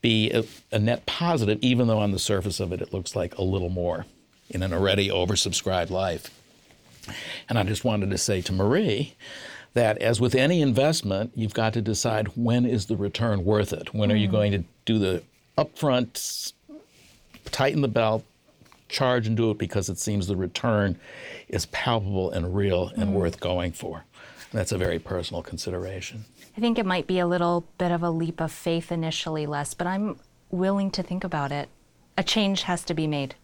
be 0.00 0.30
a, 0.30 0.44
a, 0.70 0.78
net 0.78 1.06
positive, 1.06 1.58
even 1.60 1.88
though 1.88 1.98
on 1.98 2.12
the 2.12 2.18
surface 2.18 2.60
of 2.60 2.72
it, 2.72 2.80
it 2.80 2.92
looks 2.92 3.16
like 3.16 3.36
a 3.38 3.42
little 3.42 3.70
more 3.70 4.04
in 4.50 4.62
an 4.62 4.72
already 4.72 5.08
oversubscribed 5.08 5.90
life. 5.90 6.30
And 7.48 7.58
I 7.58 7.62
just 7.62 7.84
wanted 7.84 8.10
to 8.10 8.18
say 8.18 8.40
to 8.42 8.52
Marie 8.52 9.14
that, 9.74 9.98
as 9.98 10.20
with 10.20 10.34
any 10.34 10.60
investment, 10.60 11.32
you've 11.34 11.54
got 11.54 11.72
to 11.74 11.82
decide 11.82 12.28
when 12.36 12.64
is 12.64 12.86
the 12.86 12.96
return 12.96 13.44
worth 13.44 13.72
it? 13.72 13.94
When 13.94 14.08
mm. 14.08 14.14
are 14.14 14.16
you 14.16 14.28
mm. 14.28 14.32
going 14.32 14.52
to 14.52 14.64
do 14.84 14.98
the 14.98 15.22
upfront, 15.56 16.52
tighten 17.46 17.82
the 17.82 17.88
belt, 17.88 18.24
charge 18.88 19.26
and 19.26 19.36
do 19.36 19.50
it 19.50 19.58
because 19.58 19.88
it 19.88 19.98
seems 19.98 20.26
the 20.26 20.36
return 20.36 20.98
is 21.48 21.66
palpable 21.66 22.30
and 22.30 22.54
real 22.54 22.88
and 22.96 23.10
mm. 23.10 23.12
worth 23.12 23.38
going 23.40 23.72
for? 23.72 24.04
And 24.50 24.60
that's 24.60 24.72
a 24.72 24.78
very 24.78 24.98
personal 24.98 25.42
consideration. 25.42 26.24
I 26.56 26.60
think 26.60 26.78
it 26.78 26.86
might 26.86 27.06
be 27.06 27.18
a 27.18 27.26
little 27.26 27.66
bit 27.76 27.92
of 27.92 28.02
a 28.02 28.10
leap 28.10 28.40
of 28.40 28.50
faith 28.50 28.90
initially, 28.90 29.44
Les, 29.44 29.74
but 29.74 29.86
I'm 29.86 30.18
willing 30.50 30.90
to 30.92 31.02
think 31.02 31.22
about 31.22 31.52
it. 31.52 31.68
A 32.16 32.24
change 32.24 32.62
has 32.62 32.82
to 32.84 32.94
be 32.94 33.06
made. 33.06 33.34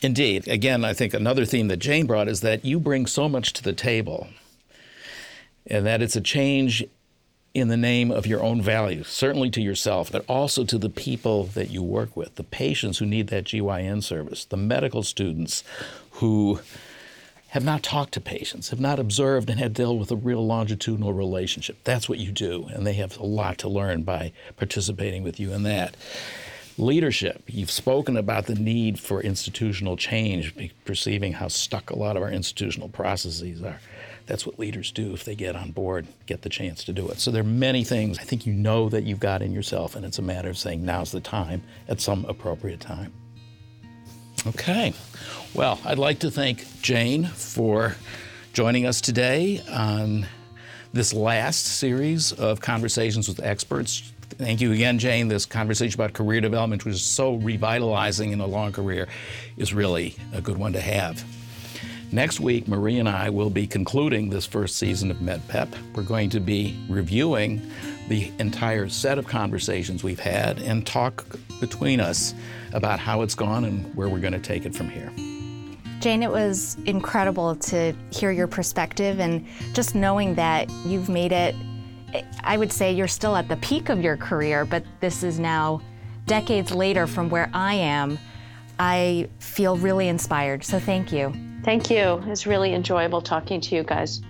Indeed. 0.00 0.46
Again, 0.46 0.84
I 0.84 0.92
think 0.92 1.12
another 1.12 1.44
theme 1.44 1.68
that 1.68 1.78
Jane 1.78 2.06
brought 2.06 2.28
is 2.28 2.40
that 2.42 2.64
you 2.64 2.78
bring 2.78 3.06
so 3.06 3.28
much 3.28 3.52
to 3.54 3.62
the 3.62 3.72
table, 3.72 4.28
and 5.66 5.84
that 5.86 6.02
it's 6.02 6.16
a 6.16 6.20
change 6.20 6.84
in 7.54 7.68
the 7.68 7.76
name 7.76 8.10
of 8.10 8.26
your 8.26 8.42
own 8.42 8.62
values, 8.62 9.08
certainly 9.08 9.50
to 9.50 9.60
yourself, 9.60 10.12
but 10.12 10.24
also 10.28 10.64
to 10.64 10.78
the 10.78 10.90
people 10.90 11.44
that 11.44 11.70
you 11.70 11.82
work 11.82 12.16
with, 12.16 12.36
the 12.36 12.44
patients 12.44 12.98
who 12.98 13.06
need 13.06 13.28
that 13.28 13.44
GYN 13.44 14.02
service, 14.02 14.44
the 14.44 14.56
medical 14.56 15.02
students 15.02 15.64
who 16.12 16.60
have 17.48 17.64
not 17.64 17.82
talked 17.82 18.12
to 18.12 18.20
patients, 18.20 18.68
have 18.68 18.78
not 18.78 19.00
observed 19.00 19.48
and 19.48 19.58
had 19.58 19.72
dealt 19.72 19.98
with 19.98 20.10
a 20.10 20.16
real 20.16 20.46
longitudinal 20.46 21.14
relationship. 21.14 21.78
That's 21.82 22.08
what 22.08 22.18
you 22.18 22.30
do, 22.30 22.68
and 22.72 22.86
they 22.86 22.92
have 22.92 23.18
a 23.18 23.24
lot 23.24 23.58
to 23.58 23.68
learn 23.68 24.02
by 24.02 24.32
participating 24.56 25.22
with 25.24 25.40
you 25.40 25.52
in 25.52 25.62
that. 25.64 25.96
Leadership, 26.78 27.42
you've 27.48 27.72
spoken 27.72 28.16
about 28.16 28.46
the 28.46 28.54
need 28.54 29.00
for 29.00 29.20
institutional 29.20 29.96
change, 29.96 30.54
perceiving 30.84 31.32
how 31.32 31.48
stuck 31.48 31.90
a 31.90 31.98
lot 31.98 32.16
of 32.16 32.22
our 32.22 32.30
institutional 32.30 32.88
processes 32.88 33.60
are. 33.64 33.80
That's 34.26 34.46
what 34.46 34.60
leaders 34.60 34.92
do 34.92 35.12
if 35.12 35.24
they 35.24 35.34
get 35.34 35.56
on 35.56 35.72
board, 35.72 36.06
get 36.26 36.42
the 36.42 36.48
chance 36.48 36.84
to 36.84 36.92
do 36.92 37.08
it. 37.08 37.18
So 37.18 37.32
there 37.32 37.40
are 37.40 37.46
many 37.46 37.82
things 37.82 38.20
I 38.20 38.22
think 38.22 38.46
you 38.46 38.52
know 38.52 38.88
that 38.90 39.02
you've 39.02 39.18
got 39.18 39.42
in 39.42 39.52
yourself, 39.52 39.96
and 39.96 40.04
it's 40.04 40.20
a 40.20 40.22
matter 40.22 40.50
of 40.50 40.56
saying 40.56 40.84
now's 40.84 41.10
the 41.10 41.20
time 41.20 41.62
at 41.88 42.00
some 42.00 42.24
appropriate 42.26 42.78
time. 42.78 43.12
Okay. 44.46 44.94
Well, 45.54 45.80
I'd 45.84 45.98
like 45.98 46.20
to 46.20 46.30
thank 46.30 46.80
Jane 46.80 47.24
for 47.24 47.96
joining 48.52 48.86
us 48.86 49.00
today 49.00 49.62
on 49.68 50.26
this 50.92 51.12
last 51.12 51.64
series 51.78 52.30
of 52.32 52.60
conversations 52.60 53.26
with 53.26 53.42
experts. 53.42 54.12
Thank 54.30 54.60
you 54.60 54.72
again, 54.72 54.98
Jane. 54.98 55.28
This 55.28 55.46
conversation 55.46 56.00
about 56.00 56.12
career 56.12 56.40
development, 56.40 56.84
which 56.84 56.94
is 56.94 57.02
so 57.02 57.34
revitalizing 57.34 58.32
in 58.32 58.40
a 58.40 58.46
long 58.46 58.72
career, 58.72 59.08
is 59.56 59.74
really 59.74 60.14
a 60.32 60.40
good 60.40 60.58
one 60.58 60.72
to 60.74 60.80
have. 60.80 61.24
Next 62.10 62.40
week, 62.40 62.66
Marie 62.66 62.98
and 62.98 63.08
I 63.08 63.28
will 63.28 63.50
be 63.50 63.66
concluding 63.66 64.30
this 64.30 64.46
first 64.46 64.76
season 64.76 65.10
of 65.10 65.18
MedPep. 65.18 65.68
We're 65.94 66.02
going 66.02 66.30
to 66.30 66.40
be 66.40 66.78
reviewing 66.88 67.60
the 68.08 68.32
entire 68.38 68.88
set 68.88 69.18
of 69.18 69.26
conversations 69.26 70.02
we've 70.02 70.18
had 70.18 70.58
and 70.60 70.86
talk 70.86 71.26
between 71.60 72.00
us 72.00 72.32
about 72.72 72.98
how 72.98 73.20
it's 73.20 73.34
gone 73.34 73.64
and 73.64 73.94
where 73.94 74.08
we're 74.08 74.20
going 74.20 74.32
to 74.32 74.38
take 74.38 74.64
it 74.64 74.74
from 74.74 74.88
here. 74.88 75.12
Jane, 76.00 76.22
it 76.22 76.30
was 76.30 76.76
incredible 76.86 77.56
to 77.56 77.92
hear 78.10 78.30
your 78.30 78.46
perspective 78.46 79.20
and 79.20 79.44
just 79.74 79.94
knowing 79.94 80.36
that 80.36 80.70
you've 80.86 81.08
made 81.08 81.32
it. 81.32 81.54
I 82.42 82.56
would 82.56 82.72
say 82.72 82.92
you're 82.92 83.08
still 83.08 83.36
at 83.36 83.48
the 83.48 83.56
peak 83.56 83.88
of 83.88 84.02
your 84.02 84.16
career, 84.16 84.64
but 84.64 84.84
this 85.00 85.22
is 85.22 85.38
now 85.38 85.80
decades 86.26 86.72
later 86.72 87.06
from 87.06 87.28
where 87.28 87.50
I 87.52 87.74
am. 87.74 88.18
I 88.78 89.28
feel 89.40 89.76
really 89.76 90.08
inspired, 90.08 90.64
so 90.64 90.78
thank 90.78 91.12
you. 91.12 91.32
Thank 91.64 91.90
you. 91.90 92.22
It's 92.26 92.46
really 92.46 92.72
enjoyable 92.72 93.20
talking 93.20 93.60
to 93.62 93.74
you 93.74 93.82
guys. 93.82 94.22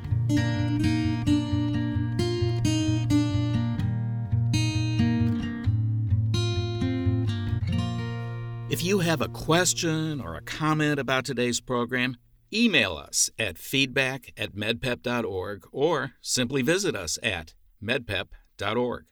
If 8.71 8.85
you 8.85 9.01
have 9.01 9.21
a 9.21 9.29
question 9.29 10.21
or 10.21 10.37
a 10.37 10.43
comment 10.43 10.99
about 11.01 11.25
today's 11.25 11.61
program, 11.61 12.17
email 12.53 12.97
us 12.97 13.31
at 13.38 13.59
feedback 13.59 14.33
at 14.37 14.55
medpep.org 14.55 15.64
or 15.73 16.12
simply 16.21 16.62
visit 16.62 16.95
us 16.95 17.19
at 17.23 17.55
medpep.org. 17.83 19.05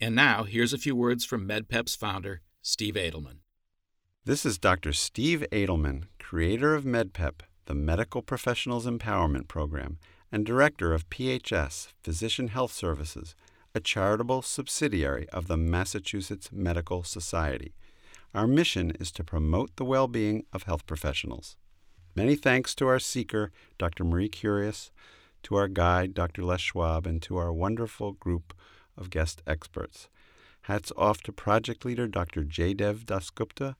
And 0.00 0.14
now, 0.14 0.44
here's 0.44 0.72
a 0.72 0.78
few 0.78 0.94
words 0.94 1.24
from 1.24 1.48
MedPep's 1.48 1.96
founder, 1.96 2.42
Steve 2.62 2.94
Adelman. 2.94 3.38
This 4.24 4.44
is 4.46 4.58
Dr. 4.58 4.92
Steve 4.92 5.44
Adelman, 5.50 6.04
creator 6.18 6.74
of 6.74 6.84
MedPep, 6.84 7.40
the 7.66 7.74
Medical 7.74 8.22
Professionals 8.22 8.86
Empowerment 8.86 9.48
Program, 9.48 9.98
and 10.30 10.44
director 10.44 10.92
of 10.92 11.08
PHS, 11.10 11.88
Physician 12.02 12.48
Health 12.48 12.72
Services, 12.72 13.34
a 13.74 13.80
charitable 13.80 14.42
subsidiary 14.42 15.28
of 15.30 15.46
the 15.46 15.56
Massachusetts 15.56 16.50
Medical 16.52 17.02
Society. 17.02 17.74
Our 18.34 18.46
mission 18.46 18.92
is 19.00 19.10
to 19.12 19.24
promote 19.24 19.76
the 19.76 19.84
well 19.84 20.08
being 20.08 20.44
of 20.52 20.64
health 20.64 20.86
professionals. 20.86 21.56
Many 22.14 22.34
thanks 22.34 22.74
to 22.76 22.86
our 22.88 22.98
seeker, 22.98 23.50
Dr. 23.78 24.04
Marie 24.04 24.28
Curious, 24.28 24.90
to 25.44 25.56
our 25.56 25.68
guide, 25.68 26.14
Dr. 26.14 26.42
Les 26.44 26.60
Schwab, 26.60 27.06
and 27.06 27.22
to 27.22 27.36
our 27.36 27.52
wonderful 27.52 28.12
group 28.12 28.54
of 28.96 29.10
guest 29.10 29.42
experts. 29.46 30.08
Hats 30.62 30.92
off 30.96 31.22
to 31.22 31.32
project 31.32 31.84
leader 31.84 32.06
Dr. 32.06 32.44
Jaydev 32.44 33.04
Dasgupta, 33.04 33.76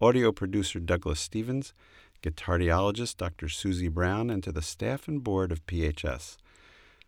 audio 0.00 0.32
producer 0.32 0.80
Douglas 0.80 1.20
Stevens, 1.20 1.74
guitardiologist 2.22 3.16
Dr. 3.16 3.48
Susie 3.48 3.88
Brown, 3.88 4.30
and 4.30 4.42
to 4.44 4.52
the 4.52 4.62
staff 4.62 5.08
and 5.08 5.22
board 5.22 5.52
of 5.52 5.66
PHS. 5.66 6.36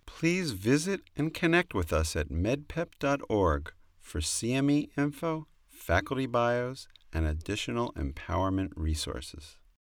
Please 0.07 0.51
visit 0.51 1.01
and 1.17 1.33
connect 1.33 1.75
with 1.75 1.93
us 1.93 2.17
at 2.17 2.29
medpep.org 2.29 3.73
for 4.01 4.21
CME 4.21 4.89
info 4.99 5.47
faculty 5.83 6.27
bios, 6.27 6.87
and 7.13 7.27
additional 7.27 7.93
empowerment 7.95 8.71
resources. 8.77 9.59